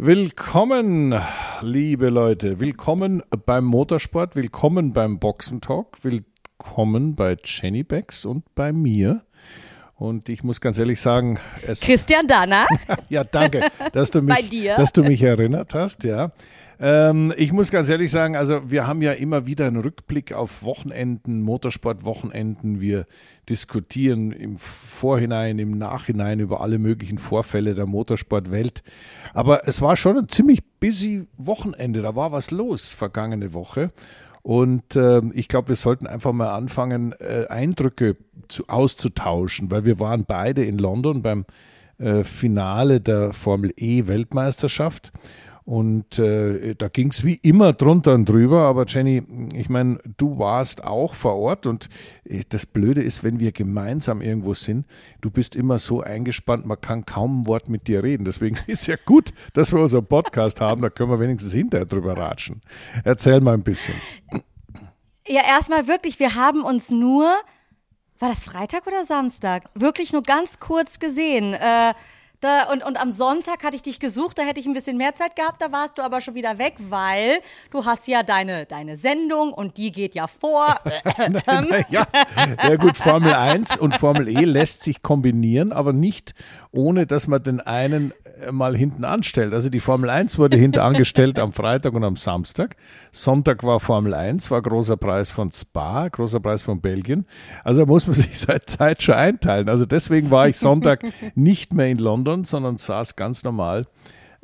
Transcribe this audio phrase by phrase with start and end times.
[0.00, 1.20] Willkommen,
[1.60, 2.60] liebe Leute.
[2.60, 9.22] Willkommen beim Motorsport, willkommen beim Boxentalk, willkommen bei Jenny Becks und bei mir.
[9.96, 12.68] Und ich muss ganz ehrlich sagen, es Christian Dana.
[13.08, 16.30] ja, danke, dass du mich, dass du mich erinnert hast, ja.
[16.80, 20.62] Ähm, ich muss ganz ehrlich sagen, also wir haben ja immer wieder einen Rückblick auf
[20.62, 22.80] Wochenenden, Motorsportwochenenden.
[22.80, 23.06] Wir
[23.48, 28.82] diskutieren im Vorhinein, im Nachhinein über alle möglichen Vorfälle der Motorsportwelt.
[29.34, 32.02] Aber es war schon ein ziemlich busy Wochenende.
[32.02, 33.90] Da war was los vergangene Woche.
[34.42, 38.16] Und äh, ich glaube, wir sollten einfach mal anfangen, äh, Eindrücke
[38.48, 41.44] zu, auszutauschen, weil wir waren beide in London beim
[41.98, 45.12] äh, Finale der Formel E Weltmeisterschaft.
[45.68, 48.62] Und äh, da ging es wie immer drunter und drüber.
[48.62, 49.22] Aber Jenny,
[49.52, 51.90] ich meine, du warst auch vor Ort und
[52.24, 54.86] äh, das Blöde ist, wenn wir gemeinsam irgendwo sind,
[55.20, 58.24] du bist immer so eingespannt, man kann kaum ein Wort mit dir reden.
[58.24, 62.16] Deswegen ist ja gut, dass wir unseren Podcast haben, da können wir wenigstens hinterher drüber
[62.16, 62.62] ratschen.
[63.04, 63.94] Erzähl mal ein bisschen.
[65.26, 67.30] Ja, erstmal wirklich, wir haben uns nur,
[68.18, 69.64] war das Freitag oder Samstag?
[69.74, 71.52] Wirklich nur ganz kurz gesehen.
[71.52, 71.92] Äh,
[72.40, 75.14] da, und, und am Sonntag hatte ich dich gesucht, da hätte ich ein bisschen mehr
[75.14, 78.96] Zeit gehabt, da warst du aber schon wieder weg, weil du hast ja deine, deine
[78.96, 80.80] Sendung und die geht ja vor.
[81.90, 82.06] ja,
[82.62, 86.34] ja gut, Formel 1 und Formel E lässt sich kombinieren, aber nicht
[86.70, 88.12] ohne dass man den einen
[88.46, 89.54] äh, mal hinten anstellt.
[89.54, 92.76] Also die Formel 1 wurde hinten angestellt am Freitag und am Samstag.
[93.10, 97.26] Sonntag war Formel 1, war großer Preis von Spa, großer Preis von Belgien.
[97.64, 99.68] Also da muss man sich seit Zeit schon einteilen.
[99.68, 103.84] Also deswegen war ich Sonntag nicht mehr in London, sondern saß ganz normal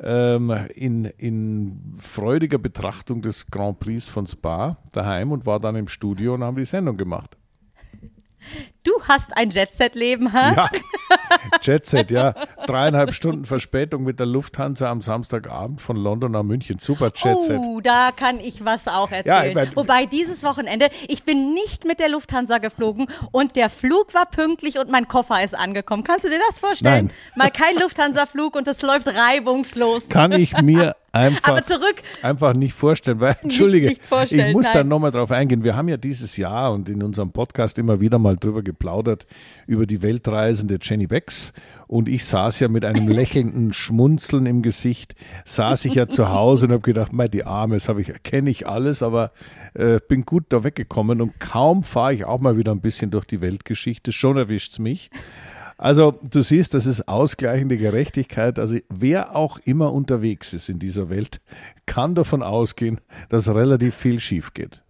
[0.01, 5.87] ähm, in, in freudiger Betrachtung des Grand Prix von Spa daheim und war dann im
[5.87, 7.37] Studio und haben die Sendung gemacht.
[8.83, 10.53] Du hast ein Jetset-Leben, hä?
[10.55, 10.69] Ja,
[11.61, 12.33] Jetset, ja.
[12.65, 16.79] Dreieinhalb Stunden Verspätung mit der Lufthansa am Samstagabend von London nach München.
[16.79, 17.59] Super Jetset.
[17.59, 19.55] Oh, da kann ich was auch erzählen.
[19.55, 24.13] Ja, ich Wobei dieses Wochenende, ich bin nicht mit der Lufthansa geflogen und der Flug
[24.13, 26.03] war pünktlich und mein Koffer ist angekommen.
[26.03, 27.07] Kannst du dir das vorstellen?
[27.07, 27.15] Nein.
[27.35, 30.09] Mal kein Lufthansa-Flug und es läuft reibungslos.
[30.09, 31.95] Kann ich mir einfach, Aber zurück.
[32.21, 34.73] einfach nicht vorstellen, weil, entschuldige, nicht, nicht ich muss nein.
[34.73, 35.63] da nochmal drauf eingehen.
[35.63, 39.25] Wir haben ja dieses Jahr und in unserem Podcast immer wieder mal drüber geplaudert,
[39.67, 41.53] über die Weltreisende Jenny Becks.
[41.87, 45.15] Und ich saß ja mit einem lächelnden Schmunzeln im Gesicht,
[45.45, 48.67] saß ich ja zu Hause und habe gedacht, mei, die Arme, das ich, kenne ich
[48.67, 49.31] alles, aber
[49.73, 53.25] äh, bin gut da weggekommen und kaum fahre ich auch mal wieder ein bisschen durch
[53.25, 55.09] die Weltgeschichte, schon erwischt es mich.
[55.77, 58.59] Also du siehst, das ist ausgleichende Gerechtigkeit.
[58.59, 61.41] Also wer auch immer unterwegs ist in dieser Welt,
[61.85, 64.84] kann davon ausgehen, dass relativ viel schief geht.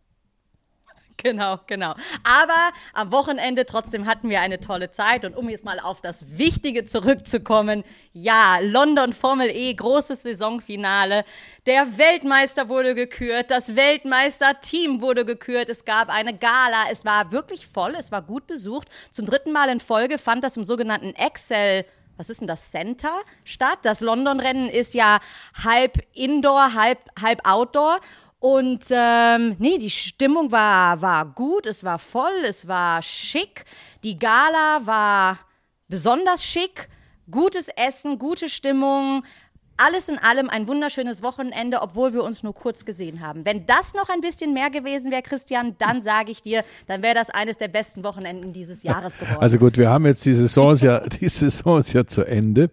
[1.23, 1.95] Genau, genau.
[2.23, 5.25] Aber am Wochenende trotzdem hatten wir eine tolle Zeit.
[5.25, 7.83] Und um jetzt mal auf das Wichtige zurückzukommen,
[8.13, 11.25] ja, London Formel E, großes Saisonfinale.
[11.65, 15.69] Der Weltmeister wurde gekürt, das Weltmeisterteam wurde gekürt.
[15.69, 16.85] Es gab eine Gala.
[16.91, 18.87] Es war wirklich voll, es war gut besucht.
[19.09, 21.85] Zum dritten Mal in Folge fand das im sogenannten Excel
[22.17, 23.79] was ist denn das Center statt?
[23.81, 25.19] Das London-Rennen ist ja
[25.63, 27.99] halb Indoor, halb, halb Outdoor.
[28.45, 33.66] Und ähm, nee, die Stimmung war, war gut, es war voll, es war schick.
[34.03, 35.39] Die Gala war
[35.88, 36.88] besonders schick.
[37.31, 39.23] Gutes Essen, gute Stimmung,
[39.77, 43.45] alles in allem ein wunderschönes Wochenende, obwohl wir uns nur kurz gesehen haben.
[43.45, 47.13] Wenn das noch ein bisschen mehr gewesen wäre, Christian, dann sage ich dir, dann wäre
[47.13, 49.41] das eines der besten Wochenenden dieses Jahres geworden.
[49.41, 52.69] Also gut, wir haben jetzt die Saison ja, die Saison ist ja zu Ende.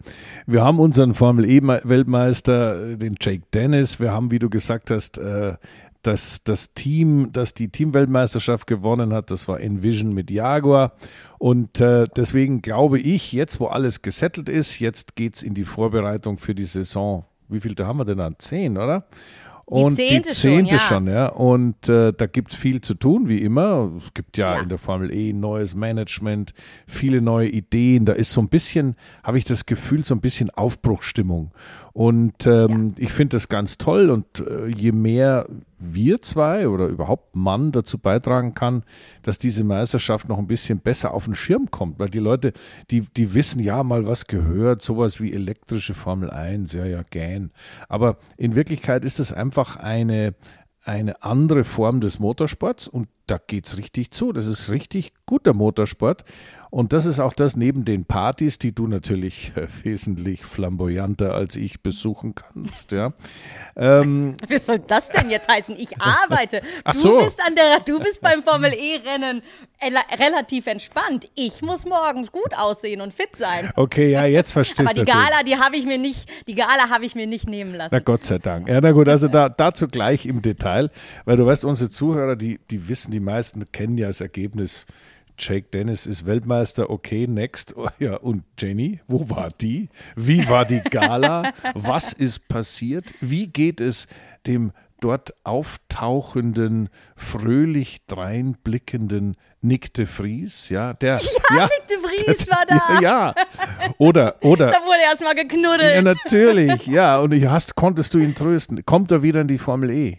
[0.46, 4.00] Wir haben unseren Formel E Weltmeister, den Jake Dennis.
[4.00, 5.54] Wir haben, wie du gesagt hast, äh,
[6.02, 10.92] das, das Team, das die Teamweltmeisterschaft gewonnen hat, das war Envision mit Jaguar.
[11.38, 15.64] Und äh, deswegen glaube ich, jetzt wo alles gesettelt ist, jetzt geht es in die
[15.64, 17.24] Vorbereitung für die Saison.
[17.48, 18.36] Wie viel da haben wir denn dann?
[18.38, 19.06] Zehn, oder?
[19.64, 20.78] Und die zehnte, die zehnte schon, ja.
[20.78, 21.26] schon, ja.
[21.28, 23.90] Und äh, da gibt es viel zu tun, wie immer.
[23.96, 26.52] Es gibt ja, ja, in der Formel E neues Management,
[26.86, 28.04] viele neue Ideen.
[28.04, 31.52] Da ist so ein bisschen, habe ich das Gefühl, so ein bisschen Aufbruchstimmung.
[31.92, 33.04] Und ähm, ja.
[33.04, 34.10] ich finde das ganz toll.
[34.10, 35.46] Und äh, je mehr
[35.78, 38.84] wir zwei oder überhaupt Mann dazu beitragen kann,
[39.22, 41.98] dass diese Meisterschaft noch ein bisschen besser auf den Schirm kommt.
[41.98, 42.52] Weil die Leute,
[42.90, 47.50] die, die wissen ja mal, was gehört, sowas wie elektrische Formel 1, ja, ja, gern.
[47.88, 50.34] Aber in Wirklichkeit ist es einfach eine,
[50.84, 54.32] eine andere Form des Motorsports und da geht's richtig zu.
[54.32, 56.24] Das ist richtig guter Motorsport.
[56.72, 61.54] Und das ist auch das neben den Partys, die du natürlich äh, wesentlich flamboyanter als
[61.54, 62.92] ich besuchen kannst.
[62.92, 63.12] Ja.
[63.76, 65.76] Ähm, Was soll das denn jetzt heißen?
[65.78, 66.62] Ich arbeite.
[66.84, 67.18] Ach so.
[67.18, 69.42] Du bist an der, du bist beim Formel E-Rennen
[70.18, 71.28] relativ entspannt.
[71.34, 73.70] Ich muss morgens gut aussehen und fit sein.
[73.76, 74.90] Okay, ja, jetzt verstehe ich.
[74.90, 77.74] Aber die Gala, die habe ich mir nicht, die Gala habe ich mir nicht nehmen
[77.74, 77.90] lassen.
[77.92, 78.70] Na Gott sei Dank.
[78.70, 80.90] Ja, na gut, also da, dazu gleich im Detail,
[81.26, 84.86] weil du weißt, unsere Zuhörer, die, die wissen, die meisten kennen ja das Ergebnis
[85.42, 87.76] Jake Dennis ist Weltmeister, okay, next.
[87.76, 89.88] Oh, ja, und Jenny, wo war die?
[90.14, 91.52] Wie war die Gala?
[91.74, 93.12] Was ist passiert?
[93.20, 94.06] Wie geht es
[94.46, 102.48] dem dort auftauchenden, fröhlich dreinblickenden Nick de Vries, ja, der, ja, ja Nick de Vries
[102.48, 102.80] war da.
[102.94, 103.34] Ja, ja.
[103.98, 104.66] Oder, oder.
[104.70, 105.96] Da wurde erstmal geknuddelt.
[105.96, 107.18] Ja, natürlich, ja.
[107.18, 108.84] Und hast, konntest du ihn trösten.
[108.84, 110.18] Kommt er wieder in die Formel E?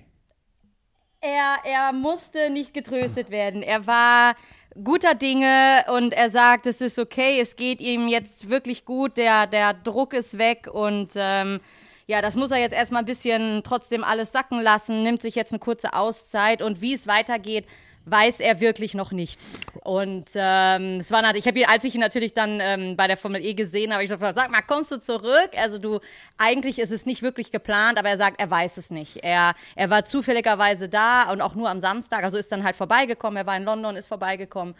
[1.25, 3.63] Er, er musste nicht getröstet werden.
[3.63, 4.35] Er war
[4.83, 9.47] guter Dinge und er sagt, es ist okay, es geht ihm jetzt wirklich gut, der,
[9.47, 11.61] der Druck ist weg und ähm,
[12.07, 15.53] ja, das muss er jetzt erstmal ein bisschen trotzdem alles sacken lassen, nimmt sich jetzt
[15.53, 17.67] eine kurze Auszeit und wie es weitergeht,
[18.05, 19.45] weiß er wirklich noch nicht.
[19.81, 23.17] Und ähm, es war natürlich, ich habe als ich ihn natürlich dann ähm, bei der
[23.17, 25.51] Formel E gesehen habe, ich gesagt, sag mal, kommst du zurück?
[25.57, 25.99] Also du,
[26.37, 29.23] eigentlich ist es nicht wirklich geplant, aber er sagt, er weiß es nicht.
[29.23, 33.37] Er, er war zufälligerweise da und auch nur am Samstag, also ist dann halt vorbeigekommen.
[33.37, 34.75] Er war in London, ist vorbeigekommen.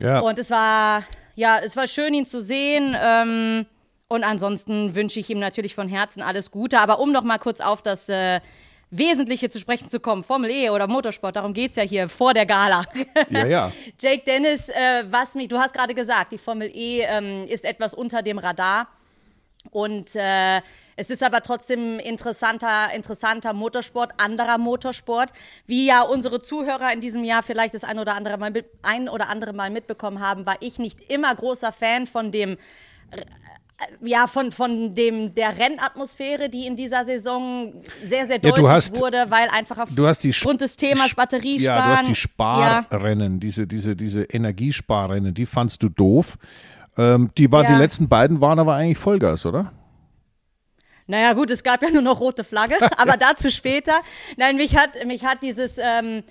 [0.00, 0.20] Ja.
[0.20, 1.04] Und es war,
[1.36, 2.96] ja, es war schön, ihn zu sehen.
[3.00, 3.66] Ähm,
[4.08, 6.78] und ansonsten wünsche ich ihm natürlich von Herzen alles Gute.
[6.78, 8.40] Aber um noch mal kurz auf das äh,
[8.96, 12.32] Wesentliche zu sprechen zu kommen, Formel E oder Motorsport, darum geht es ja hier vor
[12.32, 12.84] der Gala.
[13.30, 13.72] Ja, ja.
[14.00, 17.94] Jake Dennis, äh, was mich, du hast gerade gesagt, die Formel E ähm, ist etwas
[17.94, 18.88] unter dem Radar.
[19.70, 20.60] Und äh,
[20.96, 25.30] es ist aber trotzdem interessanter, interessanter Motorsport, anderer Motorsport,
[25.66, 28.52] wie ja unsere Zuhörer in diesem Jahr vielleicht das ein oder andere Mal,
[28.82, 32.58] ein oder andere Mal mitbekommen haben, war ich nicht immer großer Fan von dem
[34.00, 39.00] ja, von, von dem, der Rennatmosphäre, die in dieser Saison sehr, sehr deutlich ja, hast,
[39.00, 41.78] wurde, weil einfach aufgrund des Themas Batteriesparen.
[41.78, 43.38] Ja, du hast die Sparrennen, ja.
[43.38, 46.36] diese, diese, diese Energiesparrennen, die fandst du doof.
[46.96, 47.72] Ähm, die, war, ja.
[47.72, 49.72] die letzten beiden waren aber eigentlich Vollgas, oder?
[51.06, 54.00] Naja, gut, es gab ja nur noch rote Flagge, aber dazu später.
[54.36, 56.22] Nein, mich hat, mich hat dieses, ähm,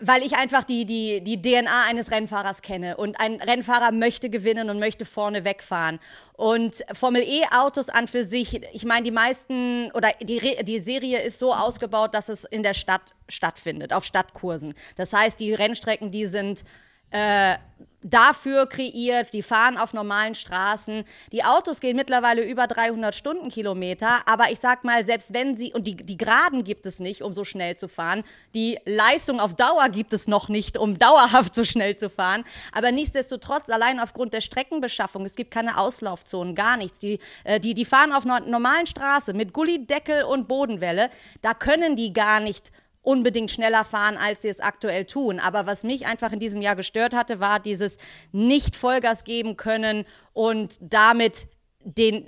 [0.00, 2.96] weil ich einfach die, die, die DNA eines Rennfahrers kenne.
[2.96, 6.00] Und ein Rennfahrer möchte gewinnen und möchte vorne wegfahren.
[6.34, 11.38] Und Formel E-Autos an für sich, ich meine, die meisten oder die, die Serie ist
[11.38, 14.74] so ausgebaut, dass es in der Stadt stattfindet, auf Stadtkursen.
[14.96, 16.64] Das heißt, die Rennstrecken, die sind
[17.10, 17.56] äh,
[18.02, 19.32] dafür kreiert.
[19.32, 21.04] Die fahren auf normalen Straßen.
[21.32, 24.26] Die Autos gehen mittlerweile über 300 Stundenkilometer.
[24.26, 27.34] Aber ich sag mal, selbst wenn sie, und die, die Geraden gibt es nicht, um
[27.34, 28.24] so schnell zu fahren.
[28.54, 32.44] Die Leistung auf Dauer gibt es noch nicht, um dauerhaft so schnell zu fahren.
[32.72, 36.98] Aber nichtsdestotrotz, allein aufgrund der Streckenbeschaffung, es gibt keine Auslaufzonen, gar nichts.
[37.00, 41.10] Die, äh, die, die fahren auf normalen Straße mit Gullideckel und Bodenwelle.
[41.42, 42.70] Da können die gar nicht
[43.06, 45.38] unbedingt schneller fahren, als sie es aktuell tun.
[45.38, 47.98] Aber was mich einfach in diesem Jahr gestört hatte, war dieses
[48.32, 51.46] nicht Vollgas geben können und damit
[51.84, 52.26] den,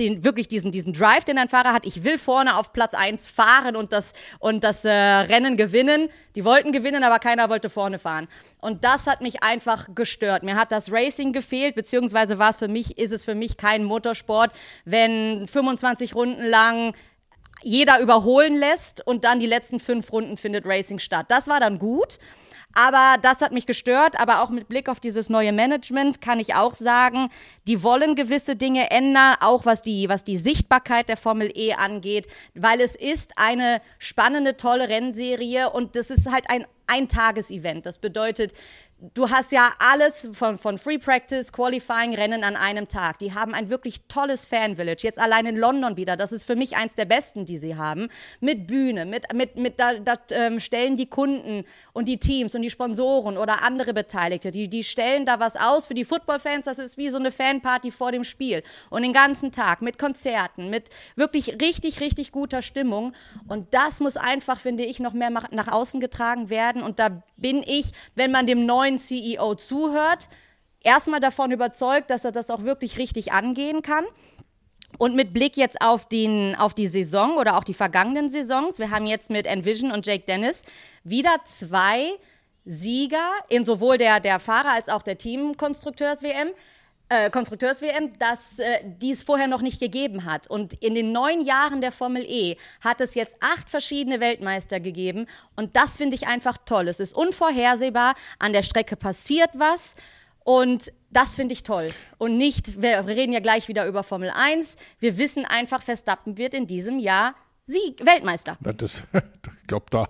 [0.00, 1.86] den wirklich diesen, diesen Drive, den ein Fahrer hat.
[1.86, 6.08] Ich will vorne auf Platz 1 fahren und das, und das äh, Rennen gewinnen.
[6.34, 8.26] Die wollten gewinnen, aber keiner wollte vorne fahren.
[8.60, 10.42] Und das hat mich einfach gestört.
[10.42, 13.84] Mir hat das Racing gefehlt, beziehungsweise war es für mich, ist es für mich kein
[13.84, 14.50] Motorsport,
[14.84, 16.94] wenn 25 Runden lang
[17.62, 21.26] jeder überholen lässt und dann die letzten fünf Runden findet Racing statt.
[21.28, 22.18] Das war dann gut.
[22.78, 24.20] Aber das hat mich gestört.
[24.20, 27.30] Aber auch mit Blick auf dieses neue Management kann ich auch sagen,
[27.66, 32.26] die wollen gewisse Dinge ändern, auch was die, was die Sichtbarkeit der Formel E angeht,
[32.54, 37.86] weil es ist eine spannende, tolle Rennserie und das ist halt ein Eintagesevent.
[37.86, 38.52] Das bedeutet,
[38.98, 43.18] Du hast ja alles von, von Free Practice, Qualifying, Rennen an einem Tag.
[43.18, 45.02] Die haben ein wirklich tolles Fan-Village.
[45.02, 46.16] Jetzt allein in London wieder.
[46.16, 48.08] Das ist für mich eins der besten, die sie haben.
[48.40, 52.62] Mit Bühne, mit, mit, mit da, da ähm, stellen die Kunden und die Teams und
[52.62, 56.64] die Sponsoren oder andere Beteiligte, die, die stellen da was aus für die Football-Fans.
[56.64, 58.62] Das ist wie so eine Fanparty vor dem Spiel.
[58.88, 63.12] Und den ganzen Tag mit Konzerten, mit wirklich richtig, richtig guter Stimmung.
[63.46, 66.82] Und das muss einfach, finde ich, noch mehr nach außen getragen werden.
[66.82, 70.28] Und da bin ich, wenn man dem neuen neuen CEO zuhört,
[70.80, 74.04] erstmal davon überzeugt, dass er das auch wirklich richtig angehen kann.
[74.98, 78.90] Und mit Blick jetzt auf, den, auf die Saison oder auch die vergangenen Saisons, wir
[78.90, 80.62] haben jetzt mit Envision und Jake Dennis
[81.04, 82.12] wieder zwei
[82.64, 86.50] Sieger in sowohl der, der Fahrer als auch der Teamkonstrukteurs-WM.
[87.08, 90.48] Äh, Konstrukteurs-WM, dass äh, die es vorher noch nicht gegeben hat.
[90.48, 95.26] Und in den neun Jahren der Formel E hat es jetzt acht verschiedene Weltmeister gegeben.
[95.54, 96.88] Und das finde ich einfach toll.
[96.88, 98.14] Es ist unvorhersehbar.
[98.38, 99.94] An der Strecke passiert was.
[100.42, 101.92] Und das finde ich toll.
[102.18, 104.76] Und nicht, wir reden ja gleich wieder über Formel 1.
[105.00, 107.34] Wir wissen einfach, Verstappen wird in diesem Jahr
[107.68, 108.56] Sieg, Weltmeister.
[108.60, 110.06] Das, ich glaube, da,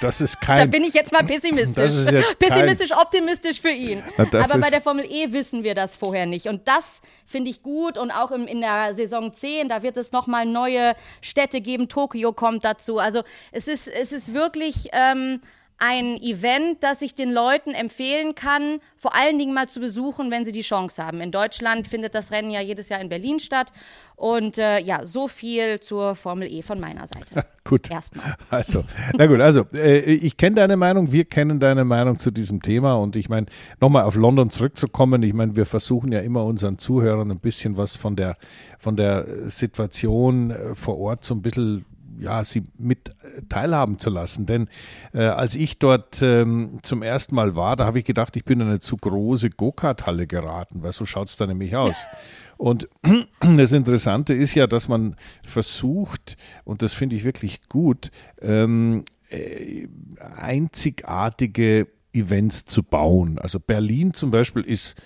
[0.00, 0.58] das ist kein.
[0.58, 1.92] da bin ich jetzt mal pessimistisch.
[2.12, 4.04] Jetzt pessimistisch, kein, optimistisch für ihn.
[4.16, 6.46] Aber bei der Formel E wissen wir das vorher nicht.
[6.46, 7.98] Und das finde ich gut.
[7.98, 11.88] Und auch im, in der Saison 10, da wird es nochmal neue Städte geben.
[11.88, 13.00] Tokio kommt dazu.
[13.00, 14.90] Also es ist, es ist wirklich.
[14.92, 15.40] Ähm,
[15.78, 20.44] ein Event, das ich den Leuten empfehlen kann, vor allen Dingen mal zu besuchen, wenn
[20.44, 21.20] sie die Chance haben.
[21.20, 23.72] In Deutschland findet das Rennen ja jedes Jahr in Berlin statt.
[24.16, 27.44] Und äh, ja, so viel zur Formel E von meiner Seite.
[27.64, 27.90] Gut.
[27.90, 28.36] Erstmal.
[28.48, 28.84] Also,
[29.18, 32.94] na gut, also äh, ich kenne deine Meinung, wir kennen deine Meinung zu diesem Thema.
[32.94, 33.46] Und ich meine,
[33.80, 37.96] nochmal auf London zurückzukommen, ich meine, wir versuchen ja immer unseren Zuhörern ein bisschen was
[37.96, 38.36] von der,
[38.78, 41.84] von der Situation äh, vor Ort so ein bisschen
[42.18, 44.46] ja, sie mit äh, teilhaben zu lassen.
[44.46, 44.68] Denn
[45.12, 48.60] äh, als ich dort ähm, zum ersten Mal war, da habe ich gedacht, ich bin
[48.60, 52.06] in eine zu große Go-Kart-Halle geraten, weil so schaut es da nämlich aus.
[52.56, 52.88] Und
[53.40, 59.88] das Interessante ist ja, dass man versucht, und das finde ich wirklich gut, ähm, äh,
[60.36, 63.38] einzigartige Events zu bauen.
[63.38, 64.96] Also Berlin zum Beispiel ist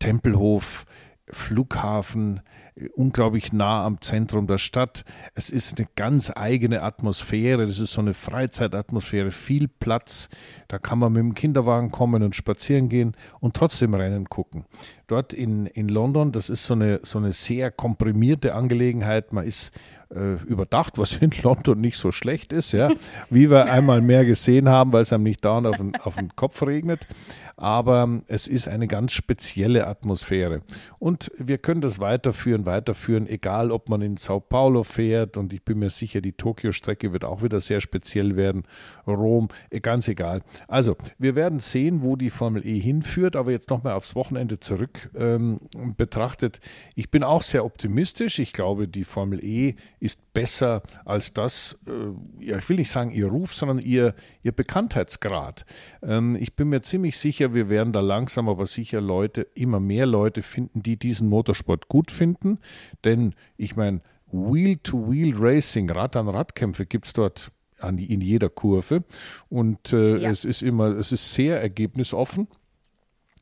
[0.00, 0.84] Tempelhof,
[1.30, 2.40] Flughafen,
[2.94, 5.04] unglaublich nah am Zentrum der Stadt.
[5.34, 7.66] Es ist eine ganz eigene Atmosphäre.
[7.66, 10.28] Das ist so eine Freizeitatmosphäre, viel Platz.
[10.68, 14.64] Da kann man mit dem Kinderwagen kommen und spazieren gehen und trotzdem Rennen gucken.
[15.06, 19.32] Dort in, in London, das ist so eine, so eine sehr komprimierte Angelegenheit.
[19.32, 19.72] Man ist
[20.14, 22.88] äh, überdacht, was in London nicht so schlecht ist, ja,
[23.30, 26.30] wie wir einmal mehr gesehen haben, weil es einem nicht dauernd auf den, auf den
[26.34, 27.06] Kopf regnet
[27.58, 30.62] aber es ist eine ganz spezielle Atmosphäre.
[31.00, 35.64] Und wir können das weiterführen, weiterführen, egal ob man in Sao Paulo fährt und ich
[35.64, 38.62] bin mir sicher, die Tokio-Strecke wird auch wieder sehr speziell werden,
[39.06, 40.42] Rom, eh, ganz egal.
[40.68, 45.10] Also, wir werden sehen, wo die Formel E hinführt, aber jetzt nochmal aufs Wochenende zurück
[45.16, 45.58] ähm,
[45.96, 46.60] betrachtet.
[46.94, 48.38] Ich bin auch sehr optimistisch.
[48.38, 53.10] Ich glaube, die Formel E ist besser als das, äh, ja, ich will nicht sagen
[53.10, 55.66] ihr Ruf, sondern ihr, ihr Bekanntheitsgrad.
[56.02, 60.06] Ähm, ich bin mir ziemlich sicher, wir werden da langsam aber sicher Leute, immer mehr
[60.06, 62.58] Leute finden, die diesen Motorsport gut finden.
[63.04, 69.02] Denn ich meine, Wheel-to-Wheel-Racing, Rad-an-Rad-Kämpfe gibt es dort an, in jeder Kurve.
[69.48, 70.30] Und äh, ja.
[70.30, 72.46] es ist immer, es ist sehr ergebnisoffen.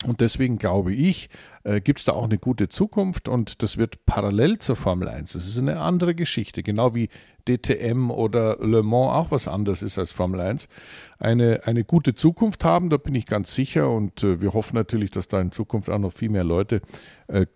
[0.04, 1.30] Und deswegen glaube ich,
[1.64, 5.32] äh, gibt es da auch eine gute Zukunft und das wird parallel zur Formel 1.
[5.32, 7.08] Das ist eine andere Geschichte, genau wie
[7.48, 10.68] DTM oder Le Mans auch was anderes ist als Formel 1,
[11.18, 15.10] eine, eine gute Zukunft haben, da bin ich ganz sicher und äh, wir hoffen natürlich,
[15.10, 16.82] dass da in Zukunft auch noch viel mehr Leute
[17.28, 17.46] äh,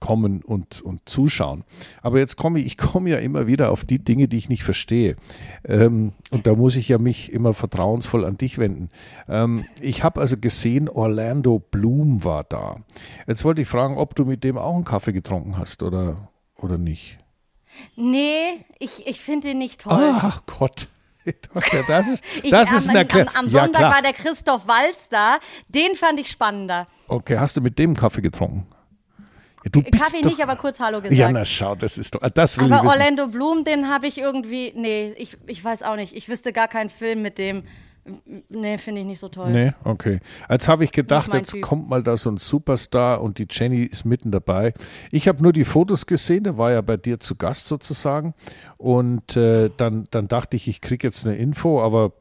[0.00, 1.64] kommen und, und zuschauen.
[2.02, 4.64] Aber jetzt komme ich, ich komme ja immer wieder auf die Dinge, die ich nicht
[4.64, 5.16] verstehe.
[5.64, 8.90] Ähm, und da muss ich ja mich immer vertrauensvoll an dich wenden.
[9.28, 12.76] Ähm, ich habe also gesehen, Orlando Bloom war da.
[13.26, 16.76] Jetzt wollte ich fragen, ob du mit dem auch einen Kaffee getrunken hast oder, oder
[16.76, 17.18] nicht.
[17.96, 20.14] Nee, ich, ich finde ihn nicht toll.
[20.16, 20.88] Ach Gott.
[21.88, 23.30] Das ist, das ich, ist eine Erklärung.
[23.34, 25.38] Am, am Sonntag ja, war der Christoph Walz da.
[25.66, 26.86] Den fand ich spannender.
[27.08, 28.66] Okay, hast du mit dem Kaffee getrunken?
[29.72, 31.18] Du bist Kaffee doch, nicht, aber kurz Hallo gesagt.
[31.18, 34.72] Ja, na schau, das ist doch, das will Aber Orlando Bloom, den habe ich irgendwie,
[34.76, 36.14] nee, ich, ich weiß auch nicht.
[36.14, 37.64] Ich wüsste gar keinen Film mit dem.
[38.48, 39.50] Nee, finde ich nicht so toll.
[39.50, 40.20] Nee, okay.
[40.48, 41.62] Jetzt habe ich gedacht, jetzt typ.
[41.62, 44.74] kommt mal da so ein Superstar und die Jenny ist mitten dabei.
[45.10, 48.34] Ich habe nur die Fotos gesehen, der war ja bei dir zu Gast sozusagen.
[48.76, 52.12] Und äh, dann, dann dachte ich, ich kriege jetzt eine Info, aber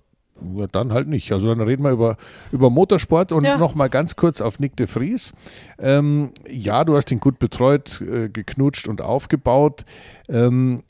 [0.56, 1.32] ja, dann halt nicht.
[1.32, 2.18] Also dann reden wir über,
[2.52, 3.58] über Motorsport und ja.
[3.58, 5.34] noch mal ganz kurz auf Nick de Vries.
[5.80, 9.86] Ähm, ja, du hast ihn gut betreut, äh, geknutscht und aufgebaut.
[10.28, 10.82] Ähm,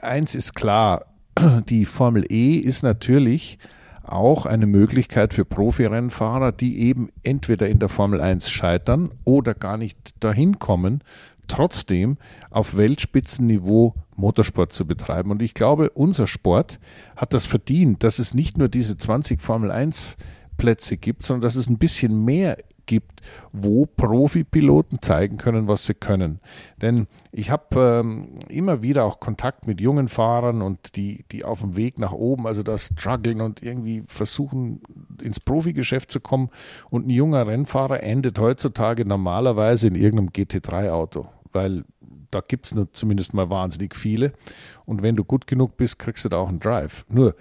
[0.00, 1.06] eins ist klar,
[1.68, 3.58] die Formel E ist natürlich
[4.12, 9.76] auch eine Möglichkeit für Profirennfahrer, die eben entweder in der Formel 1 scheitern oder gar
[9.76, 11.02] nicht dahin kommen,
[11.48, 12.18] trotzdem
[12.50, 15.30] auf Weltspitzenniveau Motorsport zu betreiben.
[15.30, 16.78] Und ich glaube, unser Sport
[17.16, 20.16] hat das verdient, dass es nicht nur diese 20 Formel 1
[20.56, 22.56] Plätze gibt, sondern dass es ein bisschen mehr
[22.92, 23.22] gibt,
[23.52, 26.40] wo Profipiloten zeigen können, was sie können.
[26.82, 31.60] Denn ich habe ähm, immer wieder auch Kontakt mit jungen Fahrern und die, die auf
[31.60, 34.82] dem Weg nach oben, also da strugglen und irgendwie versuchen,
[35.22, 36.50] ins Profigeschäft zu kommen.
[36.90, 41.84] Und ein junger Rennfahrer endet heutzutage normalerweise in irgendeinem GT3-Auto, weil
[42.30, 44.34] da gibt es zumindest mal wahnsinnig viele.
[44.84, 47.06] Und wenn du gut genug bist, kriegst du da auch einen Drive.
[47.08, 47.36] Nur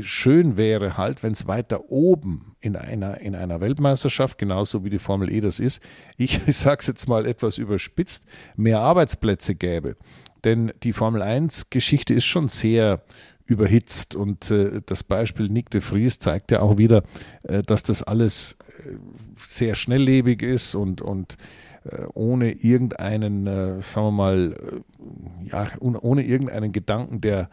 [0.00, 4.98] schön wäre halt, wenn es weiter oben in einer, in einer Weltmeisterschaft, genauso wie die
[4.98, 5.82] Formel E das ist,
[6.16, 8.24] ich, sage es jetzt mal etwas überspitzt,
[8.56, 9.96] mehr Arbeitsplätze gäbe.
[10.44, 13.02] Denn die Formel 1-Geschichte ist schon sehr
[13.46, 17.02] überhitzt und äh, das Beispiel Nick de Vries zeigt ja auch wieder,
[17.42, 18.94] äh, dass das alles äh,
[19.36, 21.36] sehr schnelllebig ist und, und
[21.84, 27.50] äh, ohne irgendeinen, äh, sagen wir mal, äh, ja, ohne irgendeinen Gedanken der,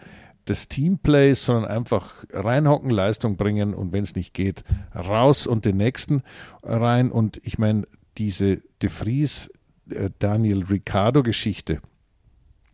[0.49, 4.63] des Teamplays, sondern einfach reinhocken, Leistung bringen und wenn es nicht geht,
[4.95, 6.23] raus und den nächsten
[6.63, 7.11] rein.
[7.11, 7.87] Und ich meine,
[8.17, 9.51] diese De Vries,
[10.19, 11.81] Daniel Ricciardo Geschichte,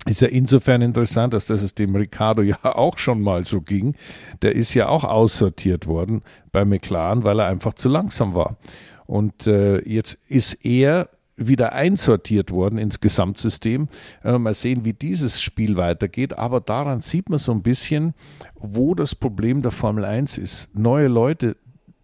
[0.05, 3.95] ist ja insofern interessant, dass das es dem Ricciardo ja auch schon mal so ging.
[4.41, 8.57] Der ist ja auch aussortiert worden bei McLaren, weil er einfach zu langsam war.
[9.05, 13.89] Und äh, jetzt ist er wieder einsortiert worden ins Gesamtsystem.
[14.23, 16.37] Äh, mal sehen, wie dieses Spiel weitergeht.
[16.37, 18.13] Aber daran sieht man so ein bisschen,
[18.55, 20.73] wo das Problem der Formel 1 ist.
[20.75, 21.57] Neue Leute,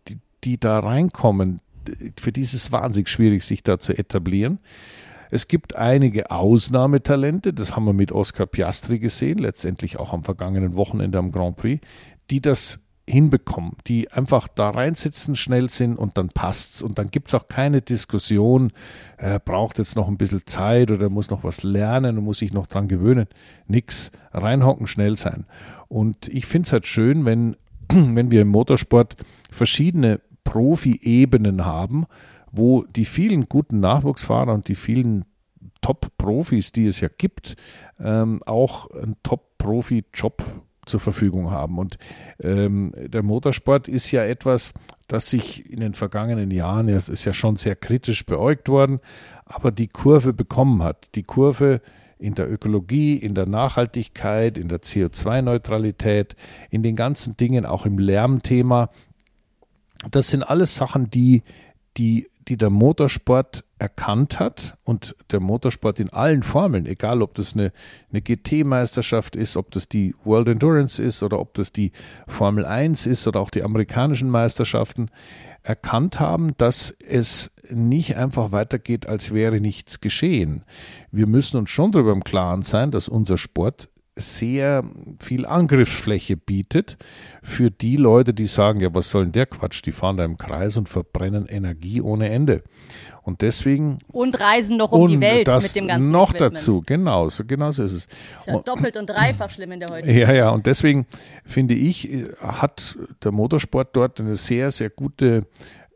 [0.07, 1.61] die, die da reinkommen,
[2.19, 4.59] für die ist es wahnsinnig schwierig, sich da zu etablieren.
[5.33, 10.75] Es gibt einige Ausnahmetalente, das haben wir mit Oscar Piastri gesehen, letztendlich auch am vergangenen
[10.75, 11.81] Wochenende am Grand Prix,
[12.29, 16.81] die das hinbekommen, die einfach da reinsitzen, schnell sind und dann passt's.
[16.81, 18.71] Und dann gibt es auch keine Diskussion,
[19.17, 22.53] er braucht jetzt noch ein bisschen Zeit oder muss noch was lernen und muss sich
[22.53, 23.27] noch dran gewöhnen.
[23.67, 25.45] Nix, reinhocken, schnell sein.
[25.87, 27.57] Und ich finde es halt schön, wenn,
[27.89, 29.15] wenn wir im Motorsport
[29.49, 32.05] verschiedene Profi-Ebenen haben,
[32.51, 35.25] wo die vielen guten Nachwuchsfahrer und die vielen
[35.81, 37.55] Top-Profis, die es ja gibt,
[37.99, 40.43] ähm, auch einen Top-Profi-Job
[40.91, 41.79] zur Verfügung haben.
[41.79, 41.97] Und
[42.39, 44.73] ähm, der Motorsport ist ja etwas,
[45.07, 48.99] das sich in den vergangenen Jahren, es ist ja schon sehr kritisch beäugt worden,
[49.45, 51.15] aber die Kurve bekommen hat.
[51.15, 51.81] Die Kurve
[52.19, 56.35] in der Ökologie, in der Nachhaltigkeit, in der CO2-Neutralität,
[56.69, 58.89] in den ganzen Dingen, auch im Lärmthema.
[60.11, 61.41] Das sind alles Sachen, die,
[61.97, 67.53] die die der Motorsport erkannt hat und der Motorsport in allen Formeln, egal ob das
[67.53, 67.71] eine,
[68.11, 71.93] eine GT-Meisterschaft ist, ob das die World Endurance ist oder ob das die
[72.27, 75.09] Formel 1 ist oder auch die amerikanischen Meisterschaften,
[75.63, 80.65] erkannt haben, dass es nicht einfach weitergeht, als wäre nichts geschehen.
[81.09, 83.87] Wir müssen uns schon darüber im Klaren sein, dass unser Sport
[84.21, 84.83] sehr
[85.19, 86.97] viel Angriffsfläche bietet
[87.43, 89.81] für die Leute, die sagen, ja, was soll denn der Quatsch?
[89.85, 92.63] Die fahren da im Kreis und verbrennen Energie ohne Ende.
[93.23, 93.99] Und deswegen.
[94.07, 96.55] Und reisen noch um die Welt mit dem ganzen Noch Equipment.
[96.55, 98.07] dazu, genau, so, genau so ist es.
[98.47, 101.05] Ja doppelt und dreifach schlimm in der heutigen Ja, ja, und deswegen
[101.45, 102.09] finde ich,
[102.39, 105.45] hat der Motorsport dort eine sehr, sehr gute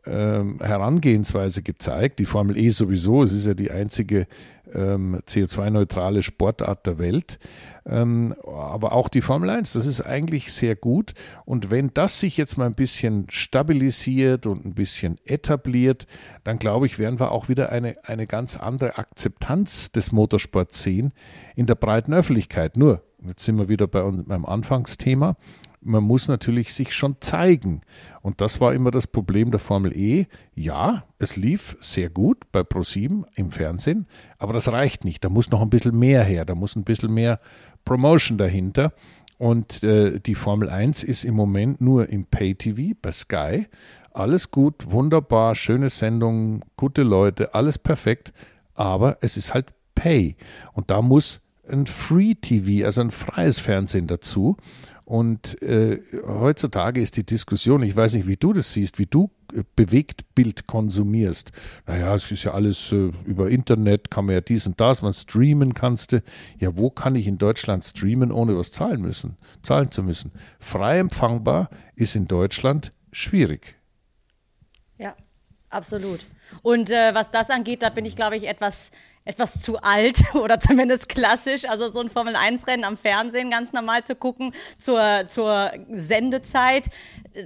[0.06, 2.18] ähm, Herangehensweise gezeigt.
[2.18, 4.26] Die Formel E sowieso, es ist ja die einzige
[4.74, 7.38] ähm, CO2-neutrale Sportart der Welt.
[7.88, 11.14] Ähm, aber auch die Formel 1, das ist eigentlich sehr gut.
[11.44, 16.06] Und wenn das sich jetzt mal ein bisschen stabilisiert und ein bisschen etabliert,
[16.42, 21.12] dann glaube ich, werden wir auch wieder eine, eine ganz andere Akzeptanz des Motorsports sehen
[21.54, 22.76] in der breiten Öffentlichkeit.
[22.76, 25.36] Nur, jetzt sind wir wieder bei meinem Anfangsthema
[25.86, 27.82] man muss natürlich sich schon zeigen.
[28.22, 30.26] Und das war immer das Problem der Formel E.
[30.54, 34.06] Ja, es lief sehr gut bei ProSieben im Fernsehen,
[34.38, 35.24] aber das reicht nicht.
[35.24, 37.40] Da muss noch ein bisschen mehr her, da muss ein bisschen mehr
[37.84, 38.92] Promotion dahinter.
[39.38, 43.66] Und äh, die Formel 1 ist im Moment nur im Pay-TV bei Sky.
[44.12, 48.32] Alles gut, wunderbar, schöne Sendung, gute Leute, alles perfekt,
[48.74, 50.36] aber es ist halt Pay.
[50.72, 54.56] Und da muss ein Free-TV, also ein freies Fernsehen dazu.
[55.06, 59.30] Und äh, heutzutage ist die Diskussion, ich weiß nicht, wie du das siehst, wie du
[59.54, 61.52] äh, Bewegtbild konsumierst.
[61.86, 65.12] Naja, es ist ja alles äh, über Internet, kann man ja dies und das, man
[65.12, 66.20] streamen kannst.
[66.58, 70.32] Ja, wo kann ich in Deutschland streamen, ohne was zahlen müssen, zahlen zu müssen?
[70.58, 73.76] Frei empfangbar ist in Deutschland schwierig.
[74.98, 75.14] Ja,
[75.70, 76.26] absolut.
[76.62, 78.90] Und äh, was das angeht, da bin ich, glaube ich, etwas
[79.26, 84.14] etwas zu alt oder zumindest klassisch, also so ein Formel-1-Rennen am Fernsehen ganz normal zu
[84.14, 86.86] gucken zur, zur Sendezeit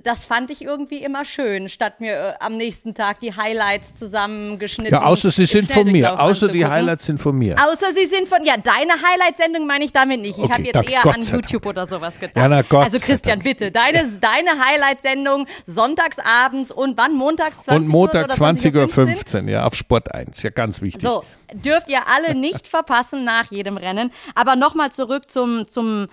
[0.05, 4.93] das fand ich irgendwie immer schön, statt mir äh, am nächsten Tag die Highlights zusammengeschnitten.
[4.93, 6.21] Ja, außer sie sind von mir.
[6.21, 7.57] Außer die Highlights sind von mir.
[7.57, 10.39] Außer sie sind von, ja, deine Highlight-Sendung meine ich damit nicht.
[10.39, 12.37] Ich okay, habe jetzt eher Gott an YouTube oder sowas gedacht.
[12.37, 17.15] Ja, na Gott also Christian, bitte, deine, deine Highlight-Sendung sonntagsabends und wann?
[17.15, 20.43] Montags 20 Und Montag 20.15 Uhr, ja, auf Sport 1.
[20.43, 21.03] Ja, ganz wichtig.
[21.03, 24.13] So, dürft ihr alle nicht verpassen nach jedem Rennen.
[24.35, 26.09] Aber nochmal zurück zum, zum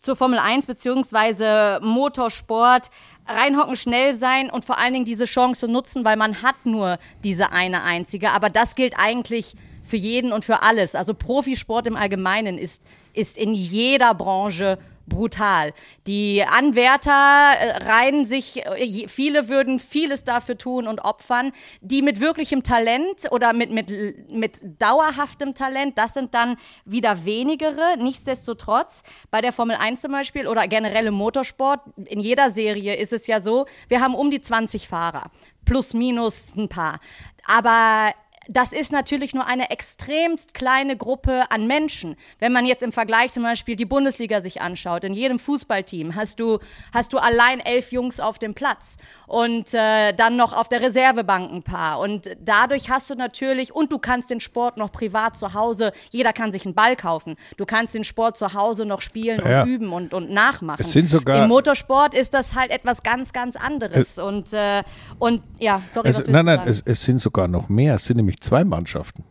[0.00, 2.90] zur Formel 1 beziehungsweise Motorsport
[3.26, 7.52] reinhocken, schnell sein und vor allen Dingen diese Chance nutzen, weil man hat nur diese
[7.52, 8.30] eine einzige.
[8.30, 10.94] Aber das gilt eigentlich für jeden und für alles.
[10.94, 12.82] Also Profisport im Allgemeinen ist,
[13.14, 15.72] ist in jeder Branche brutal.
[16.06, 21.52] Die Anwärter äh, reihen sich, äh, viele würden vieles dafür tun und opfern.
[21.80, 23.90] Die mit wirklichem Talent oder mit, mit,
[24.30, 27.96] mit dauerhaftem Talent, das sind dann wieder wenigere.
[27.98, 33.12] Nichtsdestotrotz, bei der Formel 1 zum Beispiel oder generell im Motorsport, in jeder Serie ist
[33.12, 35.30] es ja so, wir haben um die 20 Fahrer.
[35.64, 36.98] Plus, minus ein paar.
[37.44, 38.12] Aber
[38.48, 42.16] das ist natürlich nur eine extremst kleine Gruppe an Menschen.
[42.38, 46.40] Wenn man jetzt im Vergleich zum Beispiel die Bundesliga sich anschaut, in jedem Fußballteam hast
[46.40, 46.58] du,
[46.92, 51.52] hast du allein elf Jungs auf dem Platz und äh, dann noch auf der Reservebank
[51.52, 52.00] ein paar.
[52.00, 56.32] Und dadurch hast du natürlich, und du kannst den Sport noch privat zu Hause, jeder
[56.32, 57.36] kann sich einen Ball kaufen.
[57.56, 59.62] Du kannst den Sport zu Hause noch spielen Ja.
[59.62, 60.80] und üben und, und nachmachen.
[60.80, 64.18] Es sind sogar- Im Motorsport ist das halt etwas ganz, ganz anderes.
[64.18, 64.82] und, äh,
[65.18, 67.94] und ja, sorry, Es, was nein, nein, es, es sind sogar noch mehr.
[67.94, 69.24] Es sind nämlich zwei Mannschaften.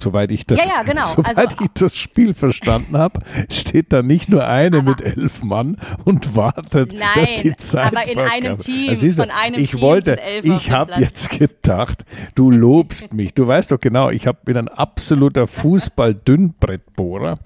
[0.00, 1.06] Soweit ich das, Ja, ja, genau.
[1.06, 5.78] soweit Also- ich das Spiel verstanden habe, steht da nicht nur eine mit elf Mann
[6.04, 9.62] und wartet, Nein, dass die Zeit aber in einem Team, Das siehst du, von einem
[9.62, 12.04] ich Team wollte, sind elf auf ich habe jetzt gedacht,
[12.34, 13.34] du lobst mich.
[13.34, 17.38] Du weißt doch genau, ich hab, bin ein absoluter Fußball-Dünnbrettbohrer.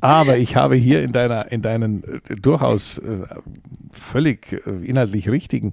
[0.00, 3.26] Aber ich habe hier in deiner, in deinen äh, durchaus äh,
[3.90, 5.72] völlig äh, inhaltlich richtigen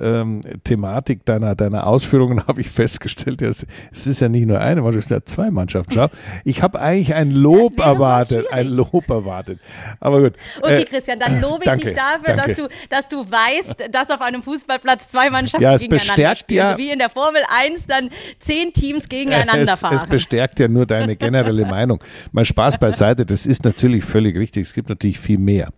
[0.00, 3.66] ähm, Thematik deiner, deiner Ausführungen habe ich festgestellt, ja, es,
[4.06, 5.92] ist ja nicht nur eine Mannschaft, es sind ja zwei Mannschaften.
[5.92, 6.06] Schau,
[6.44, 8.68] ich habe eigentlich ein Lob erwartet, ein.
[8.68, 9.58] Lob erwartet.
[10.00, 10.34] Aber gut.
[10.60, 12.54] Okay, Äh, Christian, dann lobe ich danke, dich dafür, danke.
[12.54, 16.38] dass du, dass du weißt, dass auf einem Fußballplatz zwei Mannschaften Ja, es gegeneinander bestärkt
[16.40, 16.58] spielen.
[16.64, 19.94] ja- So wie in der Formel 1 dann zehn Teams gegeneinander es, fahren.
[19.94, 22.02] es bestärkt ja nur deine generelle Meinung.
[22.32, 24.66] Mal Spaß beiseite, das ist natürlich völlig richtig.
[24.66, 25.68] Es gibt natürlich viel mehr.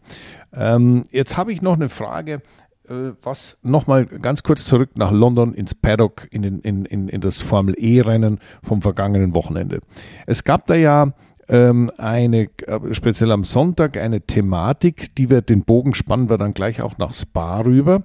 [0.52, 2.40] Ähm, jetzt habe ich noch eine Frage,
[2.88, 7.20] äh, was nochmal ganz kurz zurück nach London ins Paddock, in, den, in, in, in
[7.20, 9.80] das Formel E-Rennen vom vergangenen Wochenende.
[10.26, 11.12] Es gab da ja
[11.48, 16.54] ähm, eine, äh, speziell am Sonntag, eine Thematik, die wir, den Bogen spannen wir dann
[16.54, 18.02] gleich auch nach Spa rüber,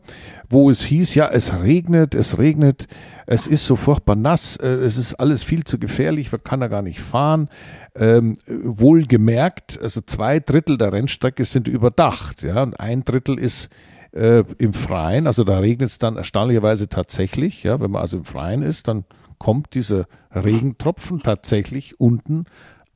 [0.50, 2.88] wo es hieß, ja, es regnet, es regnet,
[3.28, 6.68] es ist so furchtbar nass, äh, es ist alles viel zu gefährlich, man kann da
[6.68, 7.50] gar nicht fahren.
[7.94, 13.70] Ähm, wohlgemerkt, also zwei Drittel der Rennstrecke sind überdacht, ja, und ein Drittel ist
[14.14, 18.24] äh, im Freien, also da regnet es dann erstaunlicherweise tatsächlich, ja, wenn man also im
[18.24, 19.04] Freien ist, dann
[19.40, 22.46] kommt dieser Regentropfen tatsächlich unten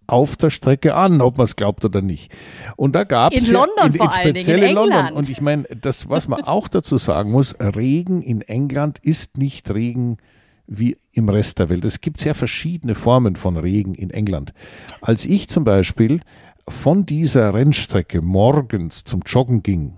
[0.08, 2.32] auf der Strecke an, ob man es glaubt oder nicht.
[2.76, 4.94] Und da gab es In London vor allen Dingen, speziell in in London.
[4.94, 5.18] England.
[5.18, 9.74] Und ich meine, das, was man auch dazu sagen muss, Regen in England ist nicht
[9.74, 10.18] Regen
[10.68, 11.86] wie im Rest der Welt.
[11.86, 14.54] Es gibt sehr verschiedene Formen von Regen in England.
[15.02, 16.22] Als ich zum Beispiel
[16.68, 19.98] von dieser Rennstrecke morgens zum Joggen ging,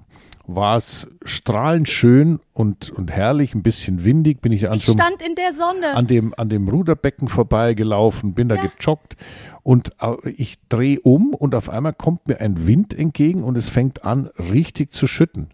[0.50, 4.94] war es strahlend schön und, und herrlich, ein bisschen windig, bin ich an ich so
[4.94, 5.94] stand in der Sonne.
[5.94, 8.62] an dem, an dem Ruderbecken vorbeigelaufen, bin da Ja.
[8.68, 9.18] gejoggt
[9.64, 9.92] und
[10.38, 14.28] ich drehe um und auf einmal kommt mir ein Wind entgegen und es fängt an,
[14.52, 15.50] richtig zu schütten.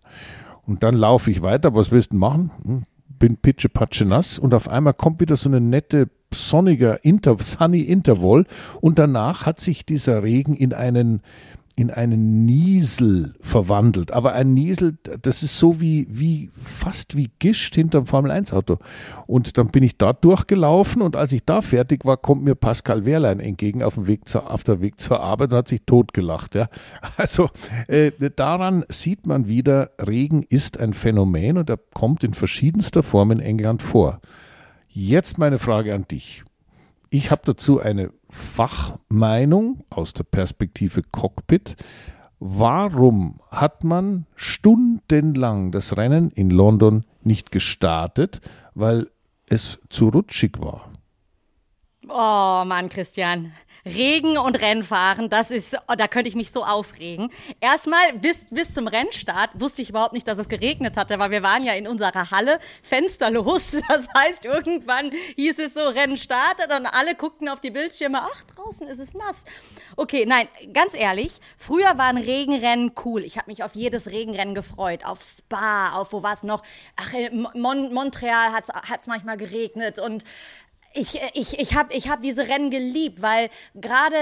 [0.66, 2.52] Und dann laufe ich weiter, was willst du machen?
[2.64, 7.82] Hm, Bin pitschepatsche nass und auf einmal kommt wieder so eine nette, sonniger Inter, sunny
[7.82, 8.46] Interval
[8.82, 11.22] und danach hat sich dieser Regen in einen,
[11.76, 14.12] in einen Niesel verwandelt.
[14.12, 18.78] Aber ein Niesel, das ist so wie, wie, fast wie Gischt hinterm Formel-1-Auto.
[19.26, 23.06] Und dann bin ich da durchgelaufen und als ich da fertig war, kommt mir Pascal
[23.06, 26.56] Wehrlein entgegen auf dem Weg zur, auf der Weg zur Arbeit und hat sich totgelacht.
[26.56, 26.70] Ja.
[27.18, 27.50] Also
[27.88, 33.32] äh, daran sieht man wieder, Regen ist ein Phänomen und er kommt in verschiedenster Form
[33.32, 34.20] in England vor.
[34.90, 36.44] Jetzt meine Frage an dich.
[37.10, 41.76] Ich habe dazu eine Fachmeinung aus der Perspektive Cockpit.
[42.40, 48.42] Warum hat man stundenlang das Rennen in London nicht gestartet?
[48.74, 49.10] Weil
[49.48, 50.90] es zu rutschig war.
[52.10, 53.54] Oh Mann, Christian.
[53.86, 57.30] Regen und Rennfahren, das ist, da könnte ich mich so aufregen.
[57.60, 61.44] Erstmal, bis, bis zum Rennstart wusste ich überhaupt nicht, dass es geregnet hatte, weil wir
[61.44, 63.72] waren ja in unserer Halle fensterlos.
[63.94, 68.44] Das heißt, irgendwann hieß es so, Rennen startet und alle guckten auf die Bildschirme, ach,
[68.56, 69.46] draußen ist es nass.
[69.96, 73.24] Okay, nein, ganz ehrlich, früher waren Regenrennen cool.
[73.24, 75.06] Ich habe mich auf jedes Regenrennen gefreut.
[75.06, 76.64] Auf Spa, auf wo war es noch?
[76.96, 78.70] Ach, in Mon Montreal hat
[79.00, 80.24] es manchmal geregnet und
[80.94, 84.16] ich, ich, ich habe ich hab diese Rennen geliebt, weil gerade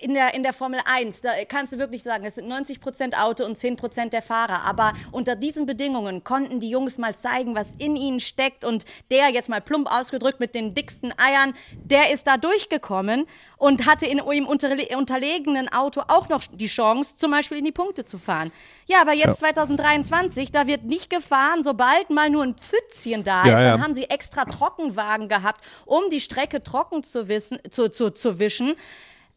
[0.00, 3.18] in der, in der Formel 1, da kannst du wirklich sagen, es sind 90 Prozent
[3.18, 4.62] Auto und 10 Prozent der Fahrer.
[4.62, 8.64] Aber unter diesen Bedingungen konnten die Jungs mal zeigen, was in ihnen steckt.
[8.64, 13.26] Und der, jetzt mal plump ausgedrückt, mit den dicksten Eiern, der ist da durchgekommen
[13.58, 18.04] und hatte in unterle unterlegenen Auto auch noch die Chance, zum Beispiel in die Punkte
[18.04, 18.50] zu fahren.
[18.86, 19.48] Ja, aber jetzt Ja.
[19.50, 23.70] 2023, da wird nicht gefahren, sobald mal nur ein Pfützchen da Ja, ist, ja.
[23.72, 28.38] dann haben sie extra Trockenwagen gehabt, um die Strecke trocken zu, wissen, zu, zu, zu
[28.38, 28.74] wischen.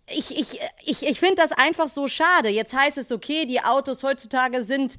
[0.10, 2.49] ich, ich, ich, ich finde das einfach so schade.
[2.49, 4.95] Jetzt heißt es, okay, die Autos heutzutage sind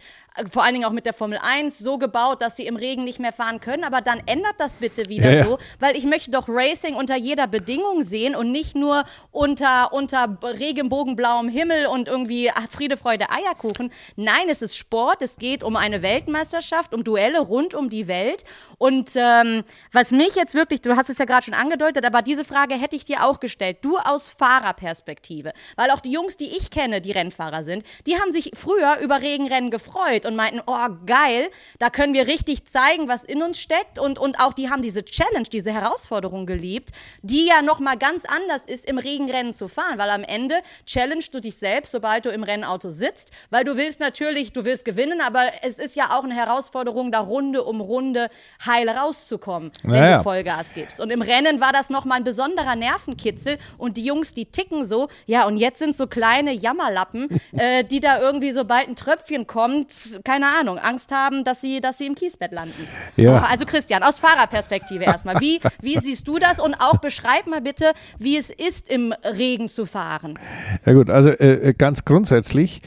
[0.51, 3.18] vor allen Dingen auch mit der Formel 1 so gebaut, dass sie im Regen nicht
[3.18, 3.85] mehr fahren können.
[3.85, 5.44] Aber dann ändert das bitte wieder Ja, ja.
[5.44, 10.38] so, weil ich möchte doch Racing unter jeder Bedingung sehen und nicht nur unter, unter
[10.42, 13.92] regenbogenblauem Himmel und irgendwie ach, Friede, Freude, Eierkuchen.
[14.16, 15.22] Nein, es ist Sport.
[15.22, 18.44] Es geht um eine Weltmeisterschaft, um Duelle rund um die Welt.
[18.79, 22.44] Und ähm, was mich jetzt wirklich, du hast es ja gerade schon angedeutet, aber diese
[22.44, 23.79] Frage hätte ich dir auch gestellt.
[23.83, 25.53] Du aus Fahrerperspektive.
[25.77, 29.20] Weil auch die Jungs, die ich kenne, die Rennfahrer sind, die haben sich früher über
[29.20, 33.99] Regenrennen gefreut und meinten, oh geil, da können wir richtig zeigen, was in uns steckt.
[33.99, 36.91] Und, und auch die haben diese Challenge, diese Herausforderung geliebt,
[37.23, 39.99] die ja nochmal ganz anders ist, im Regenrennen zu fahren.
[39.99, 43.99] Weil am Ende challengest du dich selbst, sobald du im Rennauto sitzt, weil du willst
[43.99, 48.29] natürlich, du willst gewinnen, aber es ist ja auch eine Herausforderung, da Runde um Runde
[48.64, 50.17] heil rauszukommen, wenn Naja.
[50.19, 51.01] du Vollgas gibst.
[51.01, 55.09] Und im Rennen war das nochmal ein besonderer Nervenkitzel und die Jungs, die ticken so,
[55.27, 60.17] ja, und jetzt sind so kleine Jammerlappen, äh, die da irgendwie, sobald ein Tröpfchen kommt,
[60.24, 62.87] keine Ahnung, Angst haben, dass sie, dass sie im Kiesbett landen.
[63.16, 63.42] Ja.
[63.42, 67.92] Also Christian, aus Fahrerperspektive erstmal, wie, wie siehst du das und auch beschreib mal bitte,
[68.18, 70.38] wie es ist, im Regen zu fahren.
[70.85, 72.83] Ja gut, also äh, ganz grundsätzlich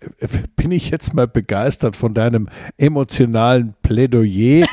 [0.00, 4.66] äh, bin ich jetzt mal begeistert von deinem emotionalen Plädoyer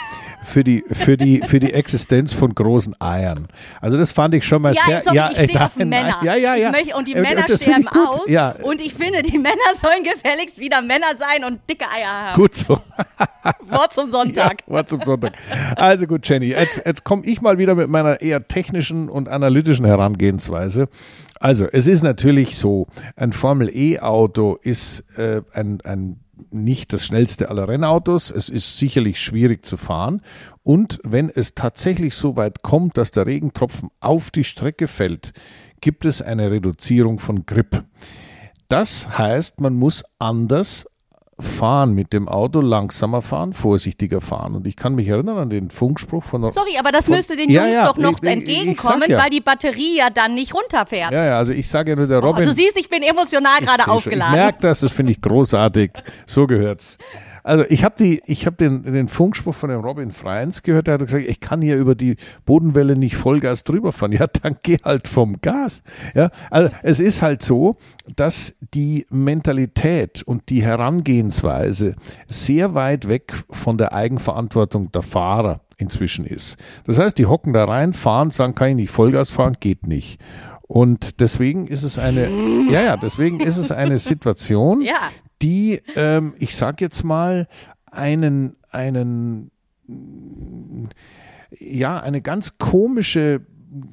[0.49, 3.47] für die, für die, für die Existenz von großen Eiern.
[3.81, 5.01] Also das fand ich schon mal Ja, sehr.
[5.01, 6.15] sorry, ja, ich stehe äh, auf nein, Männer.
[6.23, 6.71] Ja, ja, ja.
[6.71, 8.29] Möchte, und die Äh, Männer finde sterben aus.
[8.29, 12.35] Ja, Und ich finde, die Männer sollen gefälligst wieder Männer sein und dicke Eier haben.
[12.41, 12.79] gut so.
[13.69, 14.63] Wort zum Sonntag.
[14.67, 15.33] Ja, war zum Sonntag.
[15.75, 19.85] Also gut, Jenny, jetzt, jetzt komme ich mal wieder mit meiner eher technischen und analytischen
[19.85, 20.89] Herangehensweise.
[21.39, 26.19] Also, es ist natürlich so, ein Formel-E-Auto ist äh, ein, ein
[26.51, 28.31] nicht das schnellste aller Rennautos.
[28.31, 30.21] Es ist sicherlich schwierig zu fahren.
[30.63, 35.33] Und wenn es tatsächlich so weit kommt, dass der Regentropfen auf die Strecke fällt,
[35.81, 37.83] gibt es eine Reduzierung von Grip.
[38.67, 40.85] Das heißt, man muss anders
[41.39, 44.55] fahren mit dem Auto, langsamer fahren, vorsichtiger fahren.
[44.55, 47.49] Und ich kann mich erinnern an den Funkspruch von Sorry, aber das Von- müsste den
[47.49, 49.17] Ja, Jungs ja, doch noch ich- entgegenkommen, ja.
[49.17, 51.11] weil die Batterie ja dann nicht runterfährt.
[51.11, 52.43] Ja, ja, also ich sage ja nur, der Oh, Robin.
[52.43, 53.93] du siehst, ich bin emotional gerade schon.
[53.93, 54.33] aufgeladen.
[54.35, 55.91] Ich merke das, das finde ich großartig.
[56.25, 56.97] So gehört's.
[57.49, 60.93] Also ich habe die, ich habe den, den Funkspruch von dem Robin Freins gehört, der
[60.93, 64.11] hat gesagt, ich kann hier über die Bodenwelle nicht Vollgas drüber fahren.
[64.19, 65.81] Ja, dann geh halt vom Gas.
[66.13, 67.77] Ja, also es ist halt so,
[68.15, 71.95] dass die Mentalität und die Herangehensweise
[72.27, 76.57] sehr weit weg von der Eigenverantwortung der Fahrer inzwischen ist.
[76.85, 80.19] Das heißt, die hocken da rein, fahren, sagen, kann ich nicht Vollgas fahren, geht nicht.
[80.67, 82.29] Und deswegen ist es eine,
[82.69, 85.09] ja, ja, deswegen ist es eine Situation, Ja.
[85.41, 87.47] Die, ähm, ich sag jetzt mal,
[87.91, 89.51] einen, einen,
[91.59, 93.41] ja, eine ganz komische